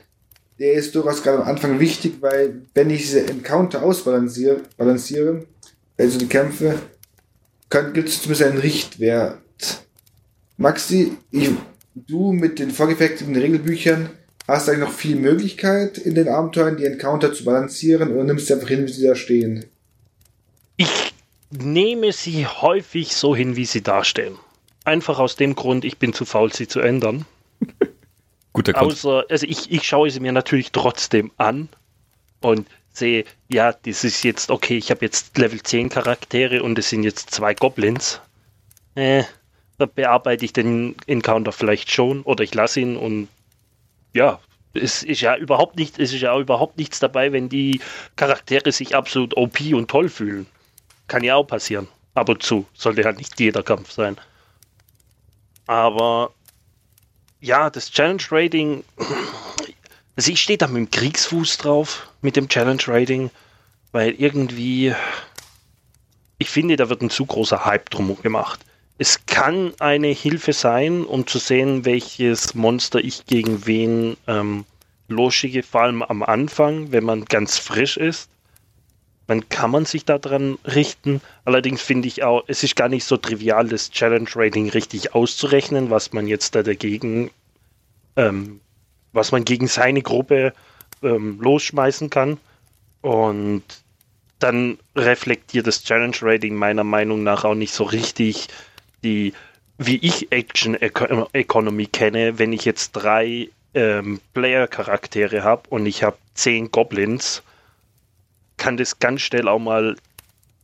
[0.59, 5.47] der ist durchaus gerade am Anfang wichtig, weil wenn ich diese Encounter ausbalanciere, balanciere,
[5.99, 6.79] also die Kämpfe,
[7.71, 9.39] gibt es zumindest einen Richtwert.
[10.57, 11.51] Maxi, ich,
[11.95, 14.11] du mit den vorgefertigten Regelbüchern
[14.49, 18.55] hast eigentlich noch viel Möglichkeit in den Abenteuern, die Encounter zu balancieren oder nimmst du
[18.55, 19.65] einfach hin, wie sie da stehen?
[21.57, 24.37] Ich nehme sie häufig so hin, wie sie dastehen.
[24.85, 27.25] Einfach aus dem Grund, ich bin zu faul, sie zu ändern.
[28.53, 28.93] Guter Grund.
[28.93, 31.71] Außer, also ich, ich schaue sie mir natürlich trotzdem an
[32.43, 36.91] und sehe, ja, das ist jetzt, okay, ich habe jetzt Level 10 Charaktere und es
[36.91, 38.21] sind jetzt zwei Goblins.
[38.95, 39.25] Äh,
[39.79, 43.29] da bearbeite ich den Encounter vielleicht schon oder ich lasse ihn und
[44.13, 44.41] ja,
[44.75, 47.81] es ist ja überhaupt nicht, es ist ja überhaupt nichts dabei, wenn die
[48.17, 50.47] Charaktere sich absolut OP und toll fühlen.
[51.09, 51.89] Kann ja auch passieren.
[52.15, 52.67] Ab und zu.
[52.75, 54.17] Sollte halt nicht jeder Kampf sein.
[55.67, 56.33] Aber
[57.41, 58.85] ja, das Challenge Rating,
[60.17, 63.31] also ich stehe da mit dem Kriegsfuß drauf, mit dem Challenge Rating,
[63.93, 64.95] weil irgendwie,
[66.39, 68.61] ich finde, da wird ein zu großer Hype drum gemacht.
[68.99, 74.65] Es kann eine Hilfe sein, um zu sehen, welches Monster ich gegen wen ähm,
[75.09, 78.31] losschicke, vor allem am Anfang, wenn man ganz frisch ist.
[79.27, 81.21] Dann kann man sich daran richten.
[81.45, 85.91] Allerdings finde ich auch, es ist gar nicht so trivial, das Challenge Rating richtig auszurechnen,
[85.91, 87.31] was man jetzt da dagegen,
[88.17, 88.61] ähm,
[89.13, 90.53] was man gegen seine Gruppe
[91.03, 92.39] ähm, losschmeißen kann.
[93.03, 93.65] Und
[94.39, 98.49] dann reflektiert das Challenge Rating meiner Meinung nach auch nicht so richtig
[99.03, 99.33] die,
[99.79, 106.03] wie ich Action Eco Economy kenne, wenn ich jetzt drei ähm, Player-Charaktere habe und ich
[106.03, 107.43] habe zehn Goblins,
[108.67, 109.95] kann das ganz schnell auch mal,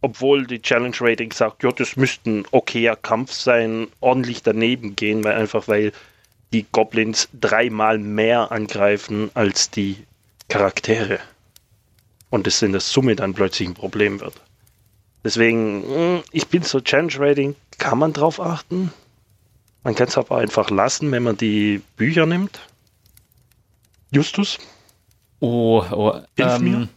[0.01, 5.23] obwohl die Challenge Rating sagt, ja, das müsste ein okayer Kampf sein, ordentlich daneben gehen,
[5.23, 5.93] weil einfach weil
[6.53, 10.05] die Goblins dreimal mehr angreifen als die
[10.49, 11.21] Charaktere.
[12.29, 14.35] Und das in der Summe dann plötzlich ein Problem wird.
[15.23, 18.93] Deswegen, hm, ich bin so Challenge Rating, kann man drauf achten.
[19.85, 22.59] Man kann es aber einfach lassen, wenn man die Bücher nimmt.
[24.11, 24.59] Justus?
[25.39, 26.21] Oh, oh.
[26.37, 26.89] Hilf ähm, mir.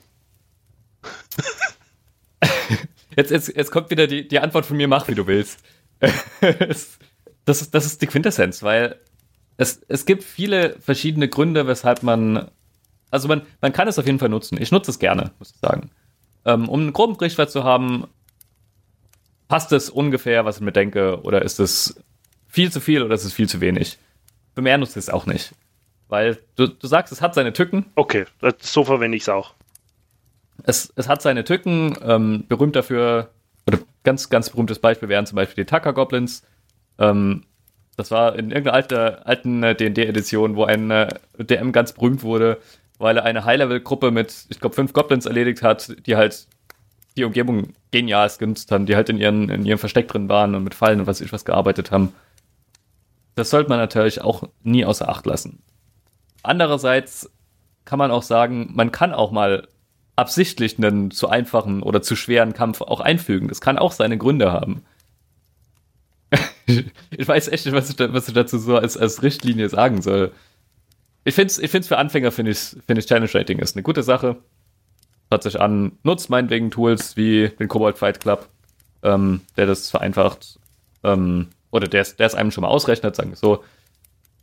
[3.16, 5.60] jetzt, jetzt, jetzt kommt wieder die, die Antwort von mir, mach wie du willst.
[7.46, 9.00] das, ist, das ist die Quintessenz, weil
[9.58, 12.52] es, es gibt viele verschiedene Gründe, weshalb man.
[13.12, 14.62] Also man, man kann es auf jeden Fall nutzen.
[14.62, 15.92] Ich nutze es gerne, muss ich sagen.
[16.44, 18.08] Ähm, um einen groben Richtwert zu haben,
[19.48, 21.96] passt es ungefähr, was ich mir denke, oder ist es
[22.48, 23.98] viel zu viel oder ist es viel zu wenig?
[24.54, 25.54] Für mehr nutze ich es auch nicht.
[26.08, 27.86] Weil du, du sagst, es hat seine Tücken.
[27.96, 28.26] Okay,
[28.60, 29.55] so verwende ich es auch.
[30.64, 33.32] Es, es hat seine Tücken, ähm, berühmt dafür,
[33.68, 36.44] oder ganz, ganz berühmtes Beispiel wären zum Beispiel die Tucker Goblins.
[36.98, 37.44] Ähm,
[37.98, 41.08] das war in irgendeiner alte, alten D&D-Edition, äh, wo ein äh,
[41.40, 42.60] DM ganz berühmt wurde,
[42.98, 46.48] weil er eine High-Level-Gruppe mit, ich glaube, fünf Goblins erledigt hat, die halt
[47.18, 50.64] die Umgebung genial genutzt haben, die halt in, ihren, in ihrem Versteck drin waren und
[50.64, 52.14] mit Fallen und was ich was gearbeitet haben.
[53.36, 55.62] Das sollte man natürlich auch nie außer Acht lassen.
[56.44, 57.32] Andererseits
[57.86, 59.68] kann man auch sagen, man kann auch mal
[60.16, 63.48] absichtlich einen zu einfachen oder zu schweren Kampf auch einfügen.
[63.48, 64.84] Das kann auch seine Gründe haben.
[66.66, 70.02] ich weiß echt nicht, was ich, da, was ich dazu so als, als Richtlinie sagen
[70.02, 70.32] soll.
[71.24, 73.84] Ich finde es ich find's für Anfänger, finde ich, find ich Challenge Rating ist eine
[73.84, 74.38] gute Sache.
[75.30, 78.48] Hört sich an, nutzt meinetwegen Tools wie den Cobalt Fight Club,
[79.04, 80.60] ähm, der das vereinfacht.
[81.04, 83.64] Ähm, oder der es einem schon mal ausrechnet, sagen wir so.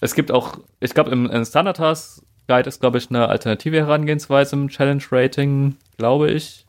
[0.01, 3.77] Es gibt auch, ich glaube, im, im Standard Task Guide ist, glaube ich, eine alternative
[3.79, 6.67] Herangehensweise im Challenge Rating, glaube ich,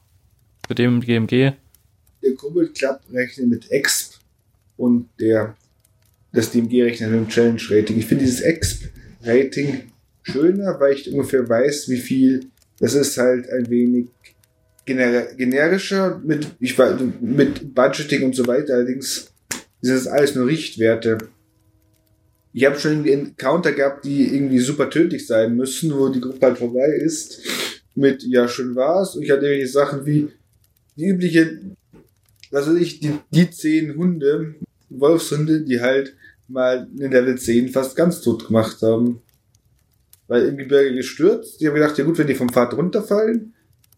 [0.67, 1.53] für dem GMG.
[2.21, 4.19] Der Cobalt Club rechnet mit Exp
[4.77, 5.55] und der,
[6.31, 7.97] das DMG rechnet mit dem Challenge Rating.
[7.97, 8.89] Ich finde dieses Exp
[9.23, 9.91] Rating
[10.23, 12.45] schöner, weil ich ungefähr weiß, wie viel,
[12.79, 14.07] das ist halt ein wenig
[14.85, 16.77] gener generischer mit, ich,
[17.21, 18.75] mit Budgeting und so weiter.
[18.75, 19.31] Allerdings
[19.81, 21.17] ist das alles nur Richtwerte.
[22.53, 26.45] Ich habe schon irgendwie Encounter gehabt, die irgendwie super tödlich sein müssen, wo die Gruppe
[26.45, 27.41] halt vorbei ist.
[27.95, 29.15] Mit, ja, schön war's.
[29.15, 30.29] Und ich hatte irgendwelche Sachen wie
[30.95, 31.61] die übliche,
[32.51, 34.55] was weiß ich, die, die zehn Hunde,
[34.89, 36.15] Wolfshunde, die halt
[36.47, 39.21] mal in Level 10 fast ganz tot gemacht haben.
[40.27, 41.59] Weil im Gebirge gestürzt.
[41.59, 43.53] Die haben gedacht, ja gut, wenn die vom Pfad runterfallen,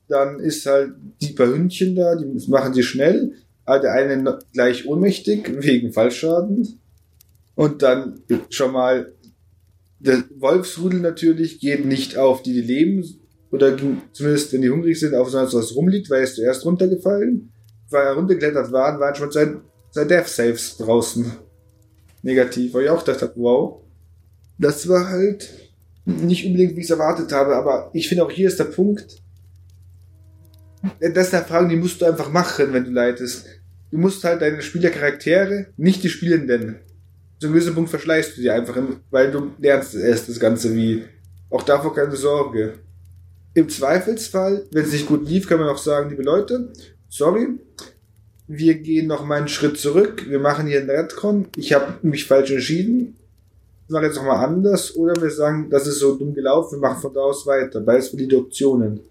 [0.08, 3.34] dann ist halt die paar Hündchen da, die machen sie schnell.
[3.66, 6.80] Aber der eine gleich ohnmächtig wegen Fallschaden.
[7.56, 9.14] Und dann schon mal,
[10.00, 13.04] der Wolfsrudel natürlich geht nicht auf die, die leben,
[13.52, 13.78] oder
[14.12, 17.52] zumindest wenn die hungrig sind, auf sonst was rumliegt, weil er ist zuerst runtergefallen.
[17.90, 21.32] Weil er runtergeklettert war, waren schon sein, sein Death Saves draußen.
[22.22, 23.82] Negativ, weil ich auch dachte, wow.
[24.58, 25.50] Das war halt
[26.06, 29.22] nicht unbedingt, wie ich es erwartet habe, aber ich finde auch hier ist der Punkt,
[31.00, 33.46] das sind Fragen, die musst du einfach machen, wenn du leitest.
[33.92, 36.78] Du musst halt deine Spielercharaktere, nicht die Spielenden.
[37.46, 38.76] Zu einem gewissen Punkt verschleißt du die einfach,
[39.12, 41.04] weil du lernst erst das Ganze wie.
[41.52, 42.80] Auch davor keine Sorge.
[43.54, 46.74] Im Zweifelsfall, wenn es nicht gut lief, kann man auch sagen, liebe Leute,
[47.08, 47.50] sorry,
[48.48, 52.26] wir gehen noch mal einen Schritt zurück, wir machen hier einen Redcon, ich habe mich
[52.26, 53.16] falsch entschieden,
[53.88, 56.90] wir machen jetzt noch mal anders, oder wir sagen, das ist so dumm gelaufen, wir
[56.90, 59.02] machen von da aus weiter, beides valide Optionen.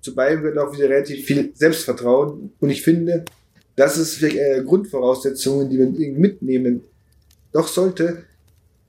[0.00, 3.24] Zu beiden wird auch wieder relativ viel Selbstvertrauen und ich finde,
[3.74, 6.84] das ist vielleicht eine Grundvoraussetzungen, die wir mitnehmen.
[7.52, 8.24] Doch sollte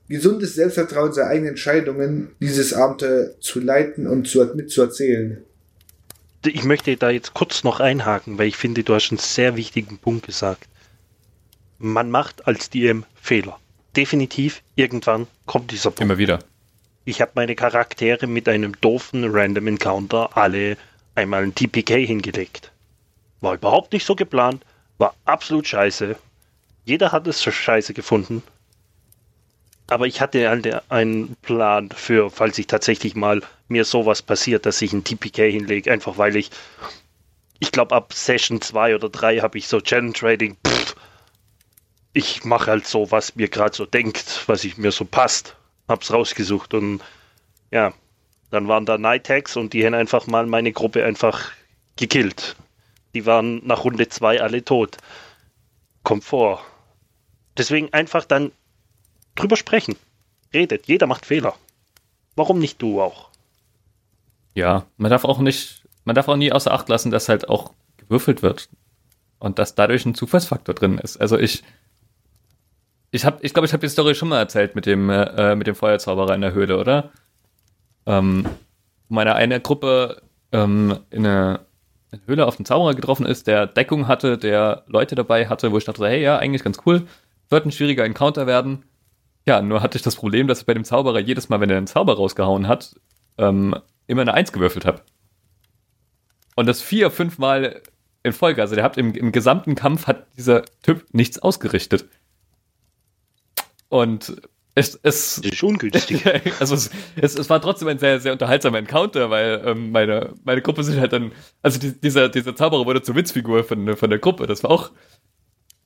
[0.08, 5.38] gesundes Selbstvertrauen seine eigenen Entscheidungen, dieses Abenteuer zu leiten und zu, mitzuerzählen.
[6.44, 9.98] Ich möchte da jetzt kurz noch einhaken, weil ich finde, du hast einen sehr wichtigen
[9.98, 10.68] Punkt gesagt.
[11.78, 13.58] Man macht als DM Fehler.
[13.96, 16.00] Definitiv, irgendwann kommt dieser Punkt.
[16.00, 16.40] Immer wieder.
[17.04, 20.76] Ich habe meine Charaktere mit einem doofen Random Encounter alle
[21.14, 22.72] einmal ein TPK hingelegt.
[23.40, 24.64] War überhaupt nicht so geplant,
[24.98, 26.16] war absolut scheiße.
[26.84, 28.42] Jeder hat es scheiße gefunden.
[29.88, 34.80] Aber ich hatte halt einen Plan für, falls ich tatsächlich mal mir sowas passiert, dass
[34.82, 36.50] ich ein TPK hinlege, einfach weil ich,
[37.58, 40.94] ich glaube ab Session 2 oder 3 habe ich so Challenge Trading, pff,
[42.12, 45.56] ich mache halt so, was mir gerade so denkt, was ich mir so passt.
[45.88, 47.00] Hab's rausgesucht und
[47.70, 47.92] ja,
[48.50, 51.50] dann waren da Night Hacks und die haben einfach mal meine Gruppe einfach
[51.96, 52.56] gekillt.
[53.14, 54.98] Die waren nach Runde 2 alle tot.
[56.10, 56.60] Kommt vor.
[57.56, 58.50] Deswegen einfach dann
[59.36, 59.94] drüber sprechen.
[60.52, 60.88] Redet.
[60.88, 61.54] Jeder macht Fehler.
[62.34, 63.28] Warum nicht du auch?
[64.56, 67.74] Ja, man darf auch nicht, man darf auch nie außer Acht lassen, dass halt auch
[67.96, 68.68] gewürfelt wird.
[69.38, 71.16] Und dass dadurch ein Zufallsfaktor drin ist.
[71.16, 71.62] Also ich,
[73.12, 75.68] ich habe, ich glaube, ich habe die Story schon mal erzählt mit dem, äh, mit
[75.68, 77.12] dem Feuerzauberer in der Höhle, oder?
[78.06, 78.48] Ähm,
[79.08, 81.60] meine eine Gruppe ähm, in eine
[82.12, 85.78] in Höhle auf den Zauberer getroffen ist, der Deckung hatte, der Leute dabei hatte, wo
[85.78, 87.06] ich dachte, hey, ja, eigentlich ganz cool.
[87.48, 88.84] Wird ein schwieriger Encounter werden.
[89.46, 91.76] Ja, nur hatte ich das Problem, dass ich bei dem Zauberer jedes Mal, wenn er
[91.76, 92.94] einen Zauber rausgehauen hat,
[93.38, 93.74] ähm,
[94.06, 95.02] immer eine Eins gewürfelt habe.
[96.56, 97.82] Und das vier, fünf Mal
[98.22, 98.60] in Folge.
[98.60, 102.08] Also der hat im, im gesamten Kampf hat dieser Typ nichts ausgerichtet.
[103.88, 104.36] Und
[104.74, 106.24] es, es das ist ungünstig.
[106.60, 110.62] also es, es, es, war trotzdem ein sehr, sehr unterhaltsamer Encounter, weil ähm, meine, meine
[110.62, 114.18] Gruppe sich halt dann, also die, dieser, dieser Zauberer wurde zur Witzfigur von, von der
[114.18, 114.46] Gruppe.
[114.46, 114.90] Das war auch,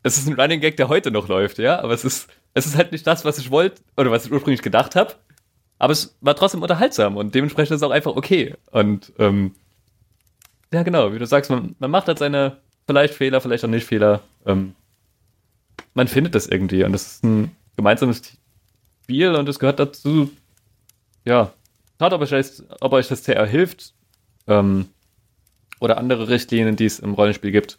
[0.03, 2.76] es ist ein Running Gag, der heute noch läuft, ja, aber es ist, es ist
[2.76, 5.14] halt nicht das, was ich wollte oder was ich ursprünglich gedacht habe.
[5.78, 8.55] Aber es war trotzdem unterhaltsam und dementsprechend ist es auch einfach okay.
[8.70, 9.55] Und ähm,
[10.72, 13.87] ja, genau, wie du sagst, man, man macht halt seine vielleicht Fehler, vielleicht auch nicht
[13.87, 14.20] Fehler.
[14.47, 14.74] Ähm,
[15.95, 18.22] man findet das irgendwie und das ist ein gemeinsames
[19.05, 20.31] Spiel und es gehört dazu,
[21.27, 21.53] ja,
[22.01, 23.93] schaut, ob euch das, ob euch das CR hilft
[24.47, 24.87] ähm,
[25.79, 27.79] oder andere Richtlinien, die es im Rollenspiel gibt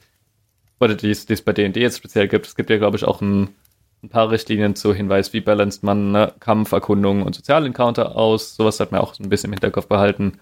[0.80, 2.46] oder die es, die es bei D&D jetzt speziell gibt.
[2.46, 3.56] Es gibt ja, glaube ich, auch ein,
[4.04, 8.56] ein paar Richtlinien zu Hinweis, wie balanced man ne, Kampf, Erkundung und Sozialencounter aus.
[8.56, 10.40] Sowas hat man auch ein bisschen im Hinterkopf behalten.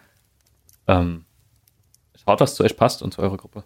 [0.87, 1.23] Ähm,
[2.25, 3.63] schaut, was zu euch passt und zu eurer Gruppe.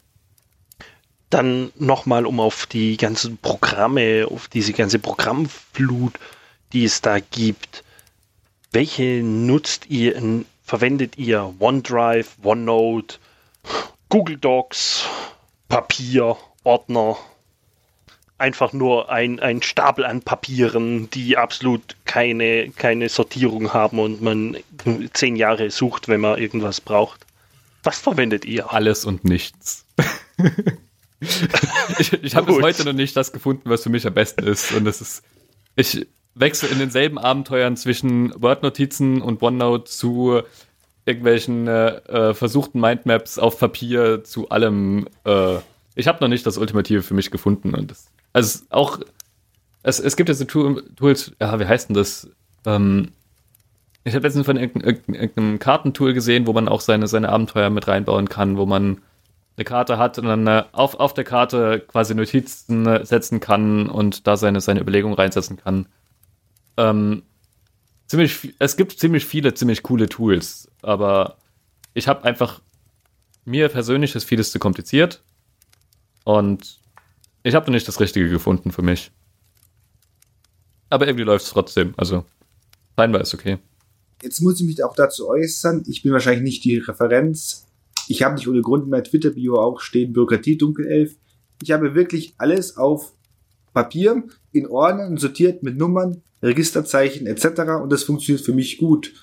[1.32, 6.14] Dann nochmal, um auf die ganzen Programme, auf diese ganze Programmflut,
[6.74, 7.84] die es da gibt.
[8.72, 11.54] Welche nutzt ihr, verwendet ihr?
[11.60, 13.18] OneDrive, OneNote,
[14.10, 15.06] Google Docs,
[15.70, 17.18] Papier, Ordner?
[18.38, 24.58] Einfach nur ein, ein Stapel an Papieren, die absolut keine, keine Sortierung haben und man
[25.14, 27.26] zehn Jahre sucht, wenn man irgendwas braucht.
[27.82, 28.72] Was verwendet ihr?
[28.72, 29.86] Alles und nichts.
[32.00, 34.72] ich ich habe bis heute noch nicht das gefunden, was für mich am besten ist.
[34.74, 35.24] Und das ist,
[35.76, 36.06] ich
[36.40, 40.42] wechsle in denselben Abenteuern zwischen Word-Notizen und OneNote zu
[41.06, 45.08] irgendwelchen äh, äh, versuchten Mindmaps auf Papier zu allem.
[45.24, 45.58] Äh,
[45.96, 47.74] ich habe noch nicht das Ultimative für mich gefunden.
[47.74, 49.00] Und das, also auch,
[49.84, 52.30] es, es gibt ja so Tools, ja, wie heißt denn das?
[52.66, 53.14] Ähm,
[54.04, 57.88] ich habe letztens von irgendeinem, irgendeinem Kartentool gesehen, wo man auch seine, seine Abenteuer mit
[57.88, 59.02] reinbauen kann, wo man
[59.58, 63.90] eine Karte hat und dann äh, auf, auf der Karte quasi Notizen äh, setzen kann
[63.90, 65.88] und da seine, seine Überlegungen reinsetzen kann.
[66.78, 67.24] Ähm,
[68.08, 71.38] ziemlich, es gibt ziemlich viele, ziemlich coole Tools, aber
[71.94, 72.62] ich habe einfach,
[73.46, 75.24] mir persönlich ist vieles zu kompliziert
[76.24, 76.80] und
[77.44, 79.12] ich habe noch nicht das Richtige gefunden für mich.
[80.90, 82.26] Aber irgendwie läuft es trotzdem, also
[82.98, 83.58] scheinbar ist okay.
[84.22, 85.84] Jetzt muss ich mich auch dazu äußern.
[85.88, 87.68] Ich bin wahrscheinlich nicht die Referenz.
[88.08, 91.16] Ich habe nicht ohne Grund in meiner Twitter-Bio auch stehen Bürokratie Dunkelelf.
[91.62, 93.14] Ich habe wirklich alles auf
[93.74, 94.24] Papier
[94.54, 97.62] in Ordnern sortiert mit Nummern, Registerzeichen etc.
[97.82, 99.14] Und das funktioniert für mich gut.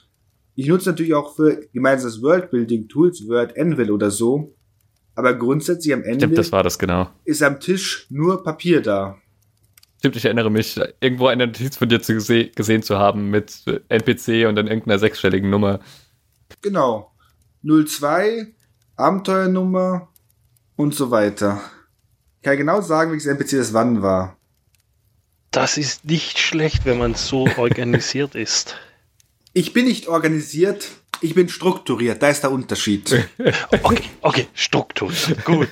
[0.55, 4.55] Ich nutze natürlich auch für gemeinsames Worldbuilding Tools, Word, Anvil oder so.
[5.17, 7.11] Aber grundsätzlich am Ende Stimmt, das war das genau.
[7.25, 9.17] ist am Tisch nur Papier da.
[9.99, 13.65] Stimmt, ich erinnere mich, irgendwo eine Notiz von dir zu gese gesehen zu haben mit
[13.89, 15.81] NPC und dann irgendeiner sechsstelligen Nummer.
[16.63, 17.13] Genau.
[17.63, 18.53] 02,
[18.97, 20.09] Abenteuernummer
[20.77, 21.63] und so weiter.
[22.41, 24.37] Ich kann genau sagen, welches NPC das wann war.
[25.55, 28.75] Das ist nicht schlecht, wenn man so organisiert ist.
[29.53, 30.89] Ich bin nicht organisiert,
[31.21, 32.21] ich bin strukturiert.
[32.21, 33.29] Da ist der Unterschied.
[33.83, 35.45] okay, okay, strukturiert.
[35.45, 35.69] Gut.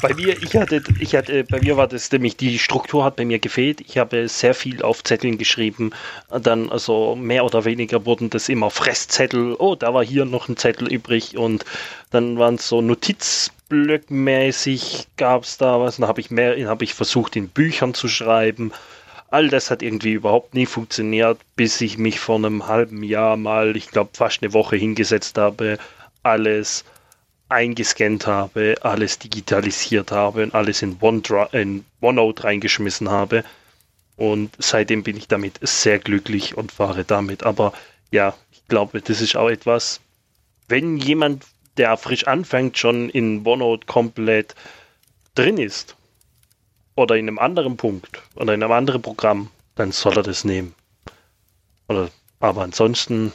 [0.00, 3.26] Bei mir, ich hatte, ich hatte, bei mir war das nämlich, die Struktur hat bei
[3.26, 3.82] mir gefehlt.
[3.82, 5.90] Ich habe sehr viel auf Zetteln geschrieben.
[6.30, 9.54] Dann, also mehr oder weniger wurden das immer Fresszettel.
[9.58, 11.36] Oh, da war hier noch ein Zettel übrig.
[11.36, 11.66] Und
[12.10, 12.80] dann waren es so
[13.70, 15.96] Notizblöckmäßig gab es da was.
[15.96, 18.72] Dann habe ich mehr, habe ich versucht, in Büchern zu schreiben.
[19.30, 23.76] All das hat irgendwie überhaupt nie funktioniert, bis ich mich vor einem halben Jahr mal,
[23.76, 25.78] ich glaube, fast eine Woche hingesetzt habe,
[26.22, 26.84] alles
[27.50, 33.44] eingescannt habe, alles digitalisiert habe und alles in, OneDrive, in OneNote reingeschmissen habe.
[34.16, 37.44] Und seitdem bin ich damit sehr glücklich und fahre damit.
[37.44, 37.72] Aber
[38.10, 40.00] ja, ich glaube, das ist auch etwas,
[40.68, 41.44] wenn jemand,
[41.78, 44.54] der frisch anfängt, schon in OneNote komplett
[45.34, 45.96] drin ist
[46.96, 50.74] oder in einem anderen Punkt oder in einem anderen Programm, dann soll er das nehmen.
[51.88, 52.10] Oder,
[52.40, 53.32] aber ansonsten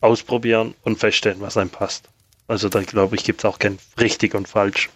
[0.00, 2.08] ausprobieren und feststellen, was einem passt.
[2.48, 4.90] Also da glaube ich, gibt es auch kein richtig und falsch.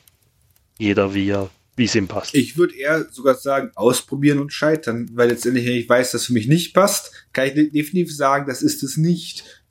[0.78, 2.34] Jeder wie er, wie es ihm passt.
[2.34, 6.32] Ich würde eher sogar sagen, ausprobieren und scheitern, weil letztendlich, wenn ich weiß, dass für
[6.32, 9.62] mich nicht passt, kann ich definitiv sagen, das ist es nicht.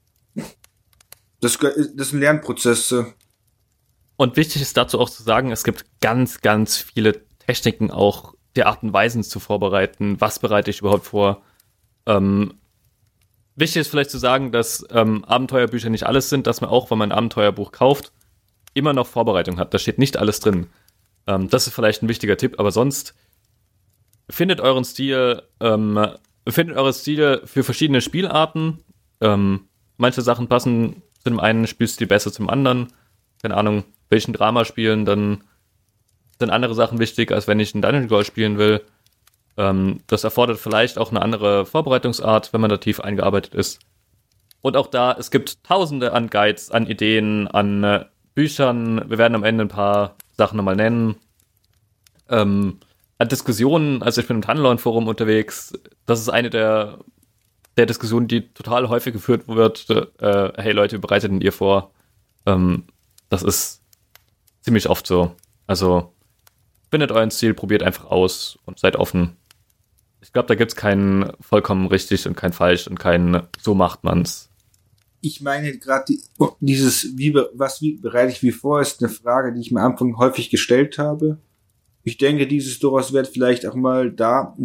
[1.46, 3.14] Das, das sind Lernprozesse.
[4.18, 8.66] Und wichtig ist dazu auch zu sagen, es gibt ganz, ganz viele Techniken auch der
[8.66, 10.20] Art und Weisen zu vorbereiten.
[10.20, 11.44] Was bereite ich überhaupt vor?
[12.08, 12.56] Ähm,
[13.56, 16.98] wichtig ist vielleicht zu sagen, dass ähm, Abenteuerbücher nicht alles sind, dass man auch, wenn
[16.98, 18.12] man ein Abenteuerbuch kauft,
[18.74, 19.72] immer noch Vorbereitung hat.
[19.72, 20.66] Da steht nicht alles drin.
[21.28, 23.14] Ähm, das ist vielleicht ein wichtiger Tipp, aber sonst
[24.32, 26.08] findet euren Stil, ähm,
[26.48, 28.80] findet eure Stile für verschiedene Spielarten.
[29.22, 29.68] Ähm,
[29.98, 32.94] manche Sachen passen zu dem einen Spielstil besser zum anderen.
[33.42, 35.44] Keine Ahnung, welchen Drama spielen, dann
[36.38, 38.82] sind andere Sachen wichtig, als wenn ich ein Dungeon Crawl spielen will.
[39.58, 43.80] Ähm, das erfordert vielleicht auch eine andere Vorbereitungsart, wenn man da tief eingearbeitet ist.
[44.62, 48.06] Und auch da, es gibt tausende an Guides, an Ideen, an äh,
[48.36, 49.10] Büchern.
[49.10, 51.16] Wir werden am Ende ein paar Sachen nochmal nennen.
[52.30, 52.80] Ähm,
[53.18, 55.74] an Diskussionen, also ich bin im Tunnelon-Forum unterwegs.
[56.06, 57.00] Das ist eine der,
[57.78, 59.90] der Diskussionen, die total häufig geführt wird.
[59.90, 61.92] Äh, hey Leute, wie bereitet ihr vor?
[62.46, 62.86] Ähm,
[63.30, 63.82] das ist
[64.62, 65.36] ziemlich oft so.
[65.68, 66.14] Also
[66.90, 69.36] findet euren Stil, probiert einfach aus und seid offen.
[70.22, 74.04] Ich glaube, da gibt es keinen vollkommen richtig und kein falsch und kein so macht
[74.04, 74.50] man's.
[75.22, 79.12] Ich meine gerade die, oh, dieses wie was wie bereite ich wie vor ist eine
[79.12, 81.40] Frage, die ich am Anfang häufig gestellt habe.
[82.04, 84.56] Ich denke, dieses durchaus wird vielleicht auch mal da,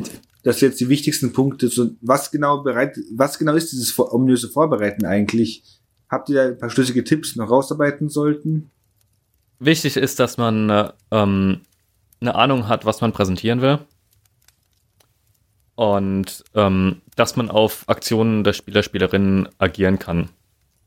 [0.43, 5.05] dass jetzt die wichtigsten Punkte so was genau bereit was genau ist dieses ominöse Vorbereiten
[5.05, 5.65] eigentlich?
[6.09, 8.71] Habt ihr da ein paar schlüssige Tipps noch rausarbeiten sollten?
[9.61, 11.61] Wichtig ist, dass man ähm,
[12.21, 13.79] eine Ahnung hat, was man präsentieren will.
[15.75, 20.31] Und ähm, dass man auf Aktionen der Spieler, Spielerinnen agieren kann.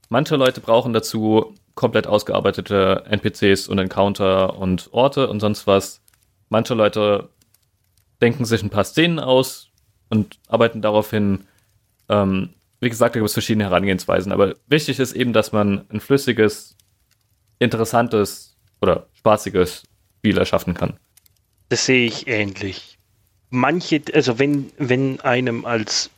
[0.09, 6.01] Manche Leute brauchen dazu komplett ausgearbeitete NPCs und Encounter und Orte und sonst was.
[6.49, 7.29] Manche Leute
[8.23, 9.69] denken sich ein paar Szenen aus
[10.09, 11.43] und arbeiten darauf hin.
[12.07, 15.99] Ähm, wie gesagt, da gibt es verschiedene Herangehensweisen, aber wichtig ist eben, dass man ein
[15.99, 16.77] flüssiges,
[17.59, 19.83] interessantes oder spaßiges
[20.19, 20.93] Spiel erschaffen kann.
[21.67, 22.97] Das sehe ich ähnlich.
[23.49, 26.09] Manche, also wenn, wenn einem als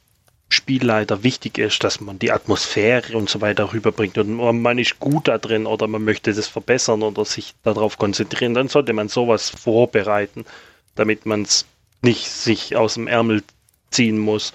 [0.50, 5.28] Spielleiter wichtig ist, dass man die Atmosphäre und so weiter rüberbringt und man ist gut
[5.28, 9.50] da drin oder man möchte das verbessern oder sich darauf konzentrieren, dann sollte man sowas
[9.50, 10.46] vorbereiten,
[10.94, 11.66] damit man es
[12.06, 13.44] nicht sich aus dem Ärmel
[13.90, 14.54] ziehen muss.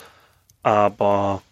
[0.63, 1.43] Aber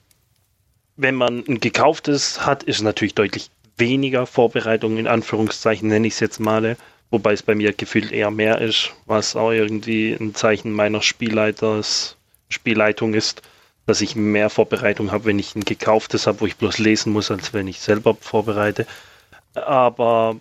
[0.97, 6.21] wenn man ein gekauftes hat, ist natürlich deutlich weniger Vorbereitung, in Anführungszeichen nenne ich es
[6.21, 6.77] jetzt mal,
[7.11, 12.17] wobei es bei mir gefühlt eher mehr ist, was auch irgendwie ein Zeichen meiner Spielleiters,
[12.49, 13.43] Spielleitung ist,
[13.87, 17.31] dass ich mehr Vorbereitung habe, wenn ich ein gekauftes habe, wo ich bloß lesen muss,
[17.31, 18.87] als wenn ich selber vorbereite.
[19.55, 20.37] Aber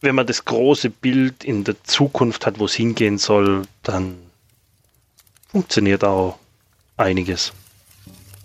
[0.00, 4.23] wenn man das große Bild in der Zukunft hat, wo es hingehen soll, dann
[5.54, 6.38] funktioniert auch
[6.96, 7.52] einiges.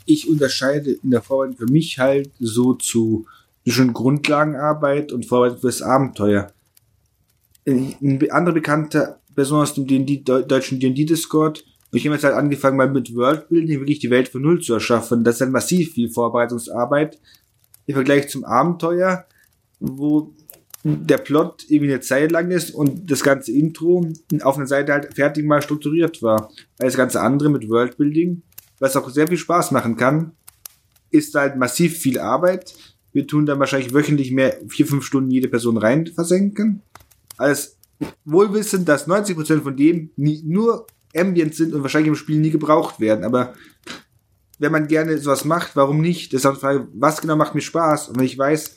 [0.06, 3.26] Ich unterscheide in der Vorbereitung für mich halt so zu
[3.64, 6.52] zwischen Grundlagenarbeit und Vorbereitung fürs Abenteuer.
[7.68, 12.90] Ein anderer bekannter Person aus dem D&D, deutschen D&D-Discord ich habe jetzt halt angefangen, mal
[12.90, 15.24] mit Worldbuilding wirklich die Welt von Null zu erschaffen.
[15.24, 17.20] Das ist dann massiv viel Vorbereitungsarbeit
[17.88, 19.26] im Vergleich zum Abenteuer,
[19.80, 20.34] wo
[20.84, 24.08] der Plot irgendwie eine Zeit lang ist und das ganze Intro
[24.42, 26.50] auf einer Seite halt fertig mal strukturiert war.
[26.78, 28.44] Weil das ganze andere mit Worldbuilding,
[28.80, 30.32] was auch sehr viel Spaß machen kann,
[31.12, 32.74] ist halt massiv viel Arbeit.
[33.12, 36.84] Wir tun dann wahrscheinlich wöchentlich mehr, vier, fünf Stunden jede Person rein versenken.
[37.38, 37.78] Als
[38.24, 43.00] wohlwissend, dass 90% von dem nie, nur Ambient sind und wahrscheinlich im Spiel nie gebraucht
[43.00, 43.26] werden.
[43.26, 43.54] Aber
[44.60, 46.34] wenn man gerne sowas macht, warum nicht?
[46.34, 48.10] Das ist auch die Frage, was genau macht mir Spaß?
[48.10, 48.76] Und wenn ich weiß,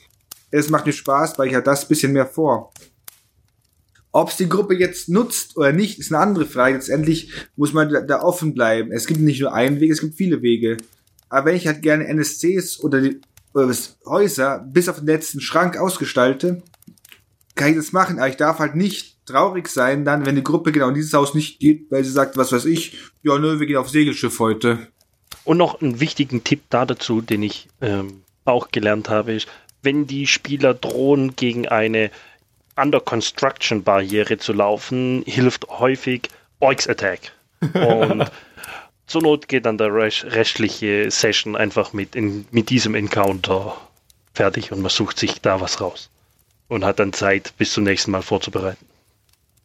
[0.53, 2.73] es macht mir Spaß, weil ich halt das bisschen mehr vor.
[4.13, 6.75] Ob es die Gruppe jetzt nutzt oder nicht, ist eine andere Frage.
[6.75, 8.93] Letztendlich muss man da, da, offen bleiben.
[8.93, 10.77] Es gibt nicht nur einen Weg, es gibt viele Wege.
[11.31, 13.23] Aber wenn ich halt gerne NSCs oder, die,
[13.55, 13.75] oder
[14.05, 16.63] Häuser bis auf den letzten Schrank ausgestalte,
[17.55, 18.19] kann ich das machen.
[18.19, 21.33] Aber ich darf halt nicht traurig sein dann, wenn die Gruppe genau in dieses Haus
[21.33, 24.89] nicht geht, weil sie sagt, was weiß ich, ja, nö, wir gehen auf Segelschiff heute.
[25.45, 29.49] Und noch einen wichtigen Tipp da dazu, den ich ähm, auch gelernt habe, ist,
[29.83, 32.11] wenn die Spieler drohen, gegen eine
[32.77, 36.29] Under Construction Barriere zu laufen, hilft häufig
[36.61, 37.33] Orks Attack.
[37.75, 38.31] Und
[39.07, 43.77] zur Not geht dann der restliche Session einfach mit, in, mit diesem Encounter
[44.33, 46.09] fertig und man sucht sich da was raus.
[46.69, 48.87] Und hat dann Zeit, bis zum nächsten Mal vorzubereiten.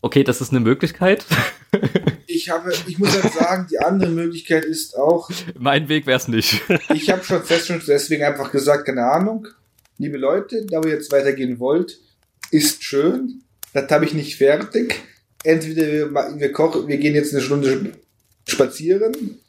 [0.02, 1.26] Okay, das ist eine Möglichkeit.
[2.28, 5.30] ich habe, ich muss halt sagen, die andere Möglichkeit ist auch.
[5.58, 6.62] Mein Weg wäre es nicht.
[6.94, 9.48] ich habe schon fest schon deswegen einfach gesagt, keine Ahnung.
[9.98, 12.00] Liebe Leute, da ihr jetzt weitergehen wollt,
[12.52, 13.42] ist schön.
[13.74, 15.02] Das habe ich nicht fertig.
[15.44, 17.94] Entweder wir, wir kochen, wir gehen jetzt eine Stunde
[18.48, 19.40] spazieren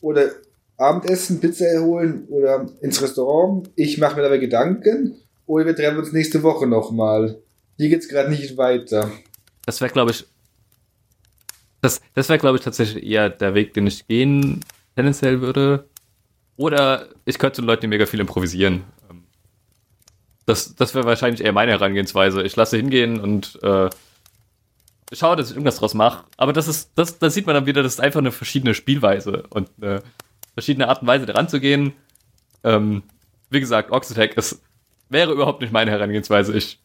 [0.00, 0.30] oder
[0.76, 3.70] Abendessen, Pizza erholen oder ins Restaurant.
[3.76, 5.16] Ich mache mir dabei Gedanken.
[5.46, 7.38] Oder wir treffen uns nächste Woche nochmal.
[7.76, 9.10] Hier geht's gerade nicht weiter.
[9.66, 10.26] Das wäre, glaube ich,
[11.80, 14.60] das, das wäre, glaube ich, tatsächlich eher der Weg, den ich gehen
[14.96, 15.86] tendenziell würde.
[16.56, 18.84] Oder ich könnte den Leuten mega viel improvisieren.
[20.46, 22.42] Das, das wäre wahrscheinlich eher meine Herangehensweise.
[22.42, 23.88] Ich lasse hingehen und äh,
[25.12, 26.24] schaue, dass ich irgendwas draus mache.
[26.36, 29.44] Aber das ist, das, da sieht man dann wieder, das ist einfach eine verschiedene Spielweise
[29.50, 30.02] und eine
[30.54, 31.92] verschiedene Art und Weise daran zu gehen.
[32.62, 33.02] Ähm,
[33.50, 34.60] wie gesagt, Oxitec ist,
[35.08, 36.56] wäre überhaupt nicht meine Herangehensweise.
[36.56, 36.78] Ich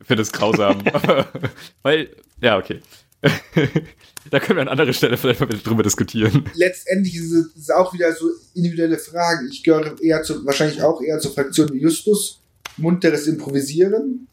[0.00, 0.82] finde es grausam.
[1.82, 2.10] Weil,
[2.40, 2.80] ja, okay.
[4.30, 6.44] da können wir an anderer Stelle vielleicht mal drüber diskutieren.
[6.54, 9.48] Letztendlich ist es auch wieder so individuelle Fragen.
[9.50, 12.41] Ich gehöre eher zu, wahrscheinlich auch eher zur Fraktion Justus.
[12.76, 14.28] Munteres Improvisieren.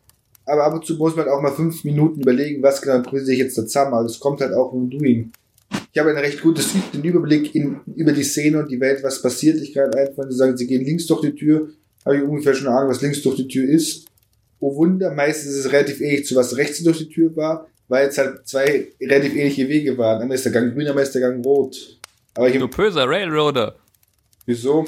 [0.46, 3.40] Aber ab und zu muss man auch mal fünf Minuten überlegen, was genau improvisiere ich
[3.40, 3.94] jetzt da zusammen.
[3.94, 5.32] Aber es kommt halt auch im Doing.
[5.92, 9.22] Ich habe einen recht gutes den Überblick in, über die Szene und die Welt, was
[9.22, 9.58] passiert.
[9.62, 11.70] Ich kann einfach sagen, sie gehen links durch die Tür,
[12.06, 14.06] habe ich ungefähr schon eine Ahnung, was links durch die Tür ist.
[14.60, 18.08] Oh Wunder, meistens ist es relativ ähnlich zu was rechts durch die Tür war weil
[18.08, 20.22] es halt zwei relativ ähnliche Wege waren.
[20.22, 22.00] Einmal ist der Gang grün, einmal ist der Gang rot.
[22.36, 23.76] Aber ich, du böser Railroader.
[24.46, 24.86] Wieso?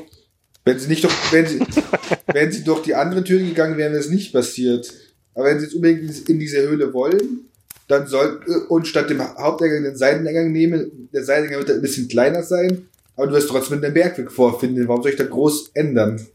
[0.63, 1.59] Wenn sie nicht doch, wenn sie,
[2.33, 4.91] wenn sie durch die andere Tür gegangen wären, wäre es nicht passiert.
[5.33, 7.49] Aber wenn sie jetzt unbedingt in diese Höhle wollen,
[7.87, 12.07] dann soll, und statt dem Haupteingang den Seiteneingang nehmen, der Seiteneingang wird halt ein bisschen
[12.07, 14.87] kleiner sein, aber du wirst trotzdem den Bergweg vorfinden.
[14.87, 16.25] Warum soll ich da groß ändern?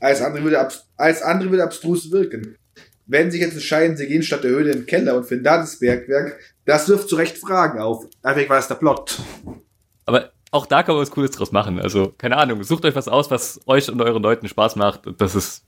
[0.00, 2.56] Alles andere würde, alles andere würde abstrus wirken
[3.06, 5.58] wenn sich jetzt entscheiden, sie gehen statt der Höhle in den Keller und finden da
[5.58, 8.06] das Bergwerk, das wirft zu Recht Fragen auf.
[8.22, 9.18] Einfach war es der Plot.
[10.06, 11.80] Aber auch da kann man was Cooles draus machen.
[11.80, 15.04] Also, keine Ahnung, sucht euch was aus, was euch und euren Leuten Spaß macht.
[15.06, 15.64] Und das ist,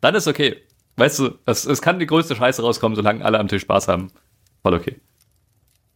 [0.00, 0.56] dann ist okay.
[0.96, 4.10] Weißt du, es, es kann die größte Scheiße rauskommen, solange alle am Tisch Spaß haben.
[4.62, 4.96] Voll okay.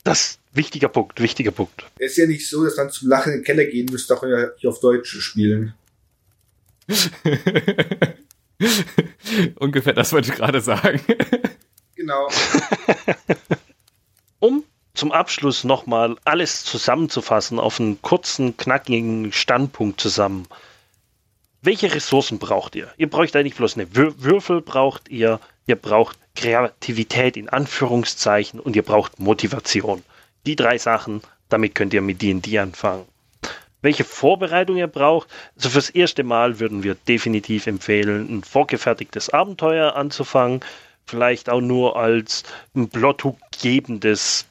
[0.04, 1.84] Das wichtiger Punkt, wichtiger Punkt.
[1.98, 4.24] Es ist ja nicht so, dass man zum Lachen in den Keller gehen müsste, auch
[4.56, 5.74] hier auf Deutsch spielen.
[9.56, 11.00] Ungefähr das wollte ich gerade sagen.
[11.96, 12.28] genau.
[14.38, 14.62] um
[14.94, 20.46] zum Abschluss nochmal alles zusammenzufassen auf einen kurzen, knackigen Standpunkt zusammen.
[21.62, 22.92] Welche Ressourcen braucht ihr?
[22.96, 28.82] Ihr braucht eigentlich bloß eine Würfel, braucht ihr, ihr braucht Kreativität in Anführungszeichen und ihr
[28.82, 30.02] braucht Motivation.
[30.44, 33.06] Die drei Sachen, damit könnt ihr mit D&D anfangen
[33.82, 35.28] welche Vorbereitung ihr braucht.
[35.56, 40.60] Also fürs erste Mal würden wir definitiv empfehlen, ein vorgefertigtes Abenteuer anzufangen.
[41.04, 44.46] Vielleicht auch nur als ein Plothook gebendes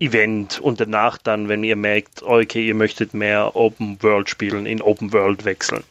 [0.00, 4.80] Event und danach dann, wenn ihr merkt, okay, ihr möchtet mehr Open World spielen, in
[4.80, 5.84] Open World wechseln.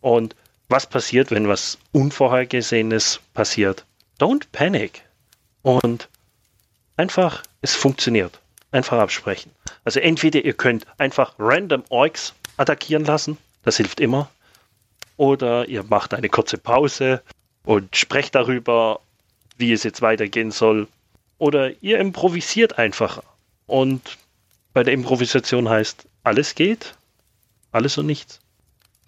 [0.00, 0.34] Und
[0.68, 3.84] was passiert, wenn was Unvorhergesehenes passiert?
[4.18, 5.02] Don't panic.
[5.62, 6.08] Und
[6.96, 8.40] einfach, es funktioniert.
[8.72, 9.52] Einfach absprechen.
[9.84, 14.30] Also entweder ihr könnt einfach random Orks attackieren lassen, das hilft immer.
[15.16, 17.22] Oder ihr macht eine kurze Pause
[17.64, 19.00] und sprecht darüber,
[19.56, 20.88] wie es jetzt weitergehen soll.
[21.38, 23.22] Oder ihr improvisiert einfach.
[23.66, 24.18] Und
[24.72, 26.94] bei der Improvisation heißt, alles geht,
[27.72, 28.40] alles und nichts.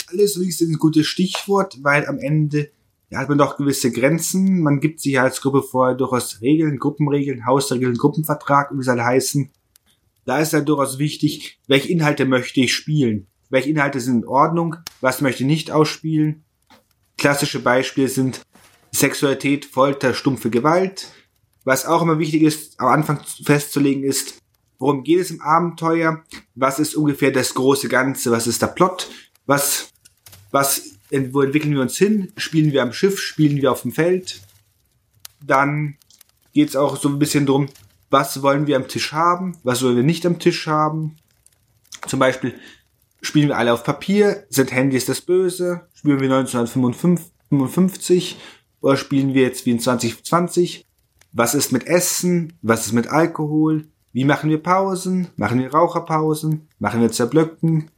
[0.09, 2.71] Alles und nichts ist ein gutes Stichwort, weil am Ende
[3.11, 4.63] ja, hat man doch gewisse Grenzen.
[4.63, 9.51] Man gibt sich als Gruppe vorher durchaus Regeln, Gruppenregeln, Hausregeln, Gruppenvertrag, wie es alle heißen.
[10.25, 13.29] Da ist halt durchaus wichtig, welche Inhalte möchte ich spielen.
[13.49, 16.45] Welche Inhalte sind in Ordnung, was möchte ich nicht ausspielen.
[17.17, 18.43] Klassische Beispiele sind
[18.93, 21.09] Sexualität, Folter, stumpfe Gewalt.
[21.67, 24.41] Was auch immer wichtig ist, am Anfang festzulegen ist,
[24.79, 26.23] worum geht es im Abenteuer?
[26.55, 28.31] Was ist ungefähr das große Ganze?
[28.31, 29.11] Was ist der Plot?
[29.47, 29.89] Was,
[30.53, 32.33] was wo entwickeln wir uns hin?
[32.37, 33.19] Spielen wir am Schiff?
[33.19, 34.43] Spielen wir auf dem Feld?
[35.45, 35.97] Dann
[36.53, 37.69] geht es auch so ein bisschen drum,
[38.11, 39.59] was wollen wir am Tisch haben?
[39.65, 41.17] Was wollen wir nicht am Tisch haben?
[42.07, 42.55] Zum Beispiel,
[43.23, 44.47] spielen wir alle auf Papier?
[44.51, 45.89] Sind Handys das Böse?
[45.95, 48.37] Spielen wir 1955?
[48.83, 50.87] Oder spielen wir jetzt wie in 2020?
[51.37, 52.55] Was ist mit Essen?
[52.63, 53.85] Was ist mit Alkohol?
[54.13, 55.29] Wie machen wir Pausen?
[55.37, 56.69] Machen wir Raucherpausen?
[56.79, 57.91] Machen wir Zerblöcken?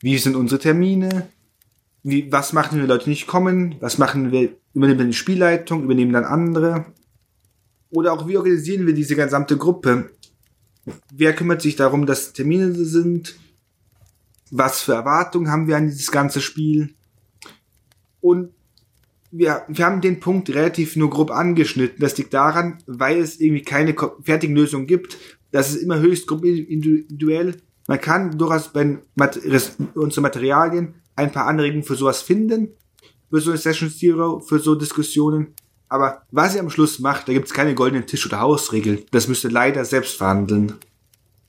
[0.00, 1.28] Wie sind unsere Termine?
[2.08, 3.74] wie, was machen wir, Leute nicht kommen?
[3.80, 4.56] Was machen wir?
[4.74, 5.82] Übernehmen wir die Spielleitung?
[5.82, 6.86] Übernehmen dann andere?
[7.90, 10.10] Oder auch, wie organisieren wir diese gesamte Gruppe?
[11.12, 13.36] Wer kümmert sich darum, dass Termine sind?
[14.52, 16.94] Was für Erwartungen haben wir an dieses ganze Spiel?
[18.20, 18.52] Und
[19.38, 21.98] wir, wir haben den Punkt relativ nur grob angeschnitten.
[22.00, 25.16] Das liegt daran, weil es irgendwie keine fertigen Lösungen gibt.
[25.52, 27.56] Das ist immer höchst individuell.
[27.88, 28.98] Man kann durchaus bei
[29.94, 32.68] unseren Materialien ein paar Anregungen für sowas finden,
[33.30, 35.54] für so eine Session Zero, für so Diskussionen.
[35.88, 39.04] Aber was ihr am Schluss macht, da gibt's keine goldenen Tisch- oder Hausregeln.
[39.12, 40.74] Das müsst ihr leider selbst verhandeln.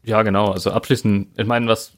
[0.04, 0.52] Ja, genau.
[0.52, 1.94] Also abschließend, ich meine, was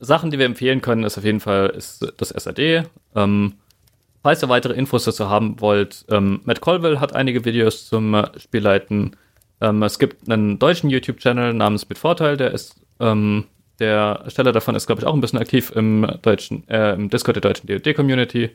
[0.00, 2.88] Sachen, die wir empfehlen können, ist auf jeden Fall ist das SAD.
[3.14, 3.54] Ähm,
[4.22, 8.26] falls ihr weitere Infos dazu haben wollt, ähm, Matt Colville hat einige Videos zum äh,
[8.38, 9.16] Spielleiten.
[9.60, 13.46] Ähm, es gibt einen deutschen YouTube-Channel namens Mit Vorteil, der ist ähm,
[13.80, 17.36] der Ersteller davon ist, glaube ich, auch ein bisschen aktiv im deutschen, äh, im Discord
[17.36, 18.50] der deutschen DoD-Community.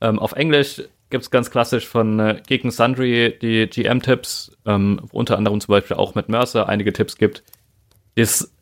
[0.00, 5.18] Ähm, auf Englisch gibt es ganz klassisch von äh, Gegen Sundry die GM-Tipps, ähm, wo
[5.18, 7.42] unter anderem zum Beispiel auch mit Mercer einige Tipps gibt.
[8.14, 8.52] Ist,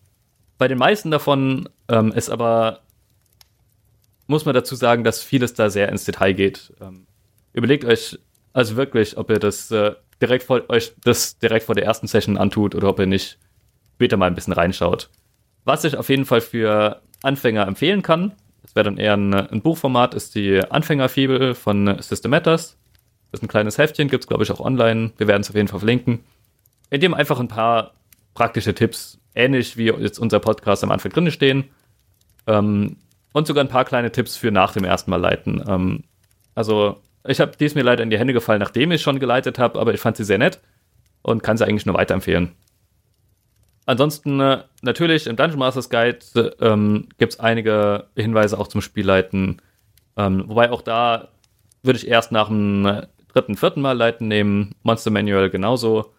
[0.59, 2.81] bei den meisten davon ähm, ist aber,
[4.27, 6.72] muss man dazu sagen, dass vieles da sehr ins Detail geht.
[6.81, 7.07] Ähm,
[7.53, 8.18] überlegt euch
[8.53, 12.39] also wirklich, ob ihr das äh, direkt vor euch das direkt vor der ersten Session
[12.39, 13.39] antut oder ob ihr nicht
[13.95, 15.11] später mal ein bisschen reinschaut.
[15.64, 19.62] Was ich auf jeden Fall für Anfänger empfehlen kann, das wäre dann eher ein, ein,
[19.62, 22.77] Buchformat, ist die Anfängerfibel von System Matters.
[23.31, 25.12] Das ist ein kleines Heftchen, gibt es glaube ich auch online.
[25.18, 26.24] Wir werden es auf jeden Fall verlinken.
[26.91, 27.93] In dem einfach ein paar
[28.35, 31.64] praktische Tipps, ähnlich wie jetzt unser Podcast am Anfang drin stehen.
[32.47, 32.97] Ähm,
[33.37, 35.62] und sogar ein paar kleine Tipps für nach dem ersten Mal leiten.
[35.68, 36.05] Ähm,
[36.55, 39.78] also ich habe dies mir leider in die Hände gefallen, nachdem ich schon geleitet habe,
[39.78, 40.62] aber ich fand sie sehr nett
[41.20, 42.53] und kann sie eigentlich nur weiterempfehlen.
[43.84, 48.80] Ansonsten äh, natürlich im Dungeon Masters Guide äh, ähm, gibt es einige Hinweise auch zum
[48.80, 49.61] Spielleiten.
[50.16, 51.28] Ähm, wobei auch da
[51.82, 54.76] würde ich erst nach dem äh, dritten, vierten Mal leiten nehmen.
[54.82, 56.14] Monster Manual genauso.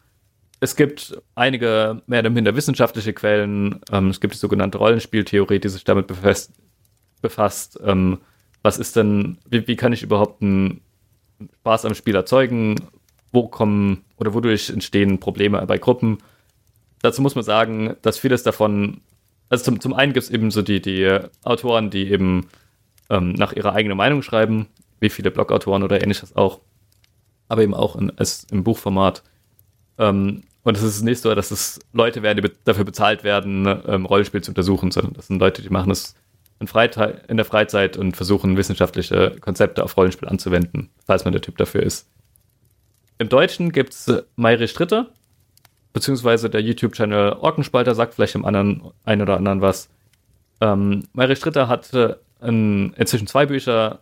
[0.59, 3.81] Es gibt einige mehr oder minder wissenschaftliche Quellen.
[3.91, 6.53] Ähm, es gibt die sogenannte Rollenspieltheorie, die sich damit befasst.
[7.21, 7.79] Befasst.
[7.83, 8.19] Ähm,
[8.61, 10.81] was ist denn, wie, wie kann ich überhaupt einen
[11.59, 12.75] Spaß am Spiel erzeugen?
[13.31, 16.19] Wo kommen oder wodurch entstehen Probleme bei Gruppen?
[17.01, 19.01] dazu muss man sagen, dass vieles davon,
[19.49, 22.47] also zum, zum einen gibt es eben so die, die Autoren, die eben
[23.09, 24.67] ähm, nach ihrer eigenen Meinung schreiben,
[24.99, 26.59] wie viele Blogautoren oder ähnliches auch,
[27.47, 28.11] aber eben auch in,
[28.51, 29.23] im Buchformat.
[29.97, 34.05] Ähm, und es ist nicht so, dass es Leute werden, die dafür bezahlt werden, ähm,
[34.05, 36.15] Rollenspiel zu untersuchen, sondern das sind Leute, die machen es
[36.59, 36.67] in,
[37.27, 41.83] in der Freizeit und versuchen, wissenschaftliche Konzepte auf Rollenspiel anzuwenden, falls man der Typ dafür
[41.83, 42.09] ist.
[43.19, 45.07] Im Deutschen gibt es Mayri Stritter,
[45.93, 49.89] beziehungsweise der YouTube-Channel Orkenspalter sagt vielleicht dem anderen, einen oder anderen was.
[50.61, 53.99] Ähm, Mayri Stritter hat äh, inzwischen zwei Bücher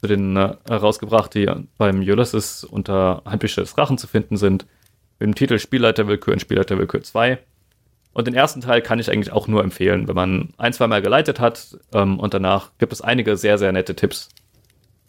[0.00, 1.48] zu den äh, rausgebracht, die
[1.78, 4.66] beim Ulysses unter Handbücher des Rachen zu finden sind.
[5.18, 7.38] Mit dem Titel Spielleiterwillkür und Spielleiterwillkür 2.
[8.12, 11.00] Und den ersten Teil kann ich eigentlich auch nur empfehlen, wenn man ein, zwei Mal
[11.00, 14.28] geleitet hat ähm, und danach gibt es einige sehr, sehr nette Tipps.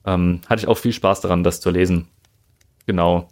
[0.06, 2.08] Ähm, hatte ich auch viel Spaß daran, das zu lesen.
[2.86, 3.28] Genau.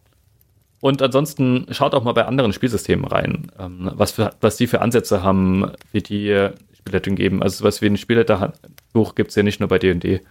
[0.82, 4.82] Und ansonsten schaut auch mal bei anderen Spielsystemen rein, ähm, was, für, was die für
[4.82, 7.44] Ansätze haben, wie die Spielleitung geben.
[7.44, 10.22] Also was wie ein Spielleiterbuch gibt es ja nicht nur bei D&D.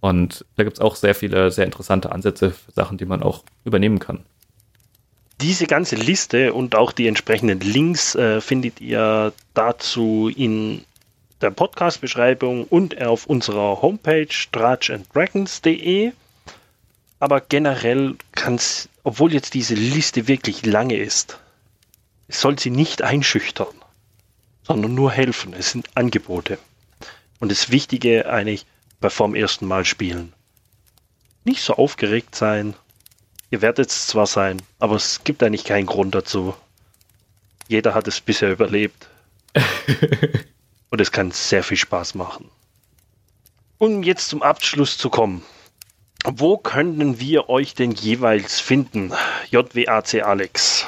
[0.00, 3.44] Und da gibt es auch sehr viele, sehr interessante Ansätze für Sachen, die man auch
[3.64, 4.24] übernehmen kann.
[5.40, 10.84] Diese ganze Liste und auch die entsprechenden Links äh, findet ihr dazu in
[11.40, 16.12] der Podcast-Beschreibung und auf unserer Homepage drachanddragons.de.
[17.20, 21.38] Aber generell kann es obwohl jetzt diese Liste wirklich lange ist,
[22.28, 23.74] soll sie nicht einschüchtern,
[24.62, 25.54] sondern nur helfen.
[25.54, 26.58] Es sind Angebote.
[27.40, 28.66] Und das Wichtige eigentlich
[29.00, 30.34] bei vorm ersten Mal spielen.
[31.44, 32.74] Nicht so aufgeregt sein.
[33.50, 36.54] Ihr werdet es zwar sein, aber es gibt eigentlich keinen Grund dazu.
[37.66, 39.08] Jeder hat es bisher überlebt.
[40.90, 42.50] Und es kann sehr viel Spaß machen.
[43.78, 45.42] Um jetzt zum Abschluss zu kommen.
[46.24, 49.12] Wo können wir euch denn jeweils finden,
[49.50, 50.84] JWAC Alex?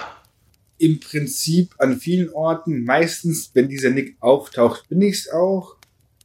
[0.79, 2.85] Im Prinzip an vielen Orten.
[2.85, 5.77] Meistens, wenn dieser Nick auftaucht, bin ich es auch.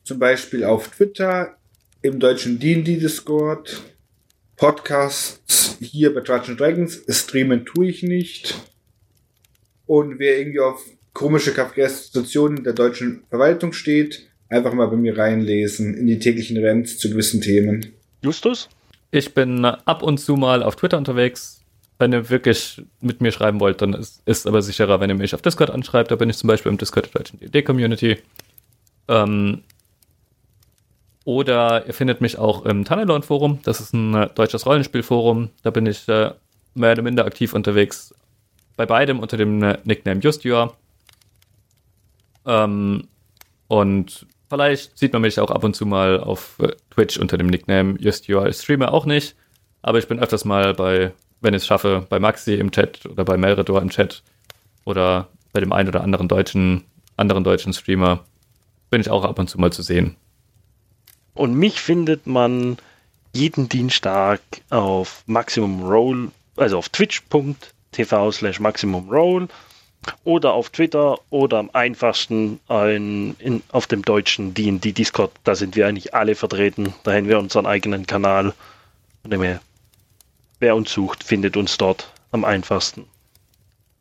[0.03, 1.57] Zum Beispiel auf Twitter,
[2.01, 3.83] im deutschen D&D Discord,
[4.57, 7.03] Podcasts hier bei Dungeons Dragons.
[7.09, 8.55] Streamen tue ich nicht.
[9.85, 10.81] Und wer irgendwie auf
[11.13, 16.97] komische Situationen der deutschen Verwaltung steht, einfach mal bei mir reinlesen in die täglichen Rents
[16.97, 17.93] zu gewissen Themen.
[18.21, 18.69] Justus?
[19.11, 21.61] Ich bin ab und zu mal auf Twitter unterwegs.
[21.97, 25.33] Wenn ihr wirklich mit mir schreiben wollt, dann ist es aber sicherer, wenn ihr mich
[25.33, 26.11] auf Discord anschreibt.
[26.11, 28.17] Da bin ich zum Beispiel im Discord der deutschen DD-Community.
[29.07, 29.63] Ähm,
[31.25, 33.59] oder ihr findet mich auch im Tunnelon-Forum.
[33.63, 35.49] Das ist ein äh, deutsches Rollenspielforum.
[35.63, 36.31] Da bin ich äh,
[36.73, 38.15] mehr oder minder aktiv unterwegs.
[38.77, 40.77] Bei beidem unter dem äh, Nickname Justior.
[42.45, 43.07] Ähm,
[43.67, 47.47] und Vielleicht sieht man mich auch ab und zu mal auf äh, Twitch unter dem
[47.47, 48.49] Nickname JustUI.
[48.49, 49.35] Ich streame auch nicht,
[49.81, 53.25] aber ich bin öfters mal bei, wenn ich es schaffe, bei Maxi im Chat oder
[53.25, 54.21] bei Meredor im Chat
[54.85, 56.83] oder bei dem einen oder anderen deutschen,
[57.17, 58.23] anderen deutschen Streamer
[58.91, 60.15] bin ich auch ab und zu mal zu sehen.
[61.35, 62.77] Und mich findet man
[63.33, 64.39] jeden Dienstag
[64.69, 69.49] auf Maximum Roll, also auf twitch.tv slash Maximum Roll
[70.23, 75.31] oder auf Twitter oder am einfachsten ein, in, auf dem deutschen D&D Discord.
[75.43, 76.93] Da sind wir eigentlich alle vertreten.
[77.03, 78.53] Da haben wir unseren eigenen Kanal.
[80.59, 83.05] Wer uns sucht, findet uns dort am einfachsten.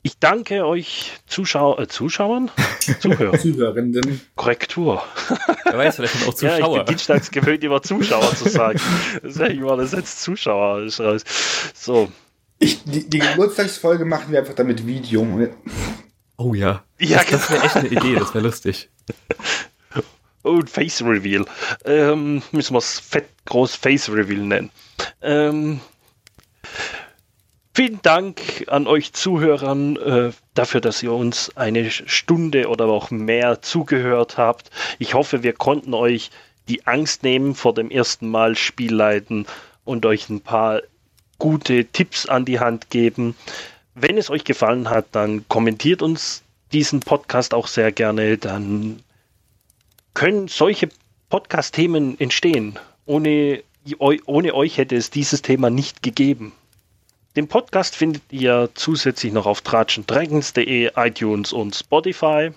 [0.07, 2.51] Ich danke euch Zuschauer, äh, Zuschauern?
[3.01, 3.39] Zuhörer.
[3.39, 4.21] Zuhörenden.
[4.37, 5.03] Korrektur.
[5.65, 6.77] Wer weiß, vielleicht sind auch Ja, ich Zuschauer.
[6.77, 8.79] bin dienstags gewöhnt, immer Zuschauer zu sagen.
[9.23, 10.83] Deswegen war das jetzt Zuschauer.
[10.83, 11.25] ist raus.
[11.73, 12.13] So.
[12.59, 15.23] Ich, die, die Geburtstagsfolge machen wir einfach damit Video.
[15.23, 15.49] Und
[16.37, 16.85] oh ja.
[17.01, 18.91] Ja, Das, das wäre echt eine Idee, das wäre lustig.
[20.47, 21.47] Oh, ein Face Reveal.
[21.87, 24.71] Ähm, müssen wir es fett groß Face Reveal nennen.
[25.23, 25.81] Ähm,
[27.75, 33.61] vielen Dank an euch Zuhörern äh, dafür, dass ihr uns eine Stunde oder auch mehr
[33.63, 34.71] zugehört habt.
[34.99, 36.31] Ich hoffe, wir konnten euch
[36.69, 39.47] die Angst nehmen vor dem ersten Mal Spielleiten
[39.85, 40.81] und euch ein paar
[41.39, 43.35] gute Tipps an die Hand geben.
[43.95, 46.43] Wenn es euch gefallen hat, dann kommentiert uns
[46.73, 48.39] diesen Podcast auch sehr gerne.
[48.39, 49.03] Dann
[50.15, 50.89] können solche
[51.29, 52.79] Podcast-Themen entstehen.
[53.05, 53.63] Ohne,
[53.99, 56.53] ohne euch hätte es dieses Thema nicht gegeben.
[57.37, 62.53] Den Podcast findet ihr zusätzlich noch auf tratschendragons.de, iTunes und Spotify.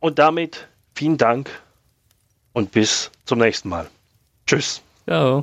[0.00, 1.50] Und damit vielen Dank
[2.52, 3.88] und bis zum nächsten Mal.
[4.46, 4.82] Tschüss.
[5.06, 5.42] Ciao.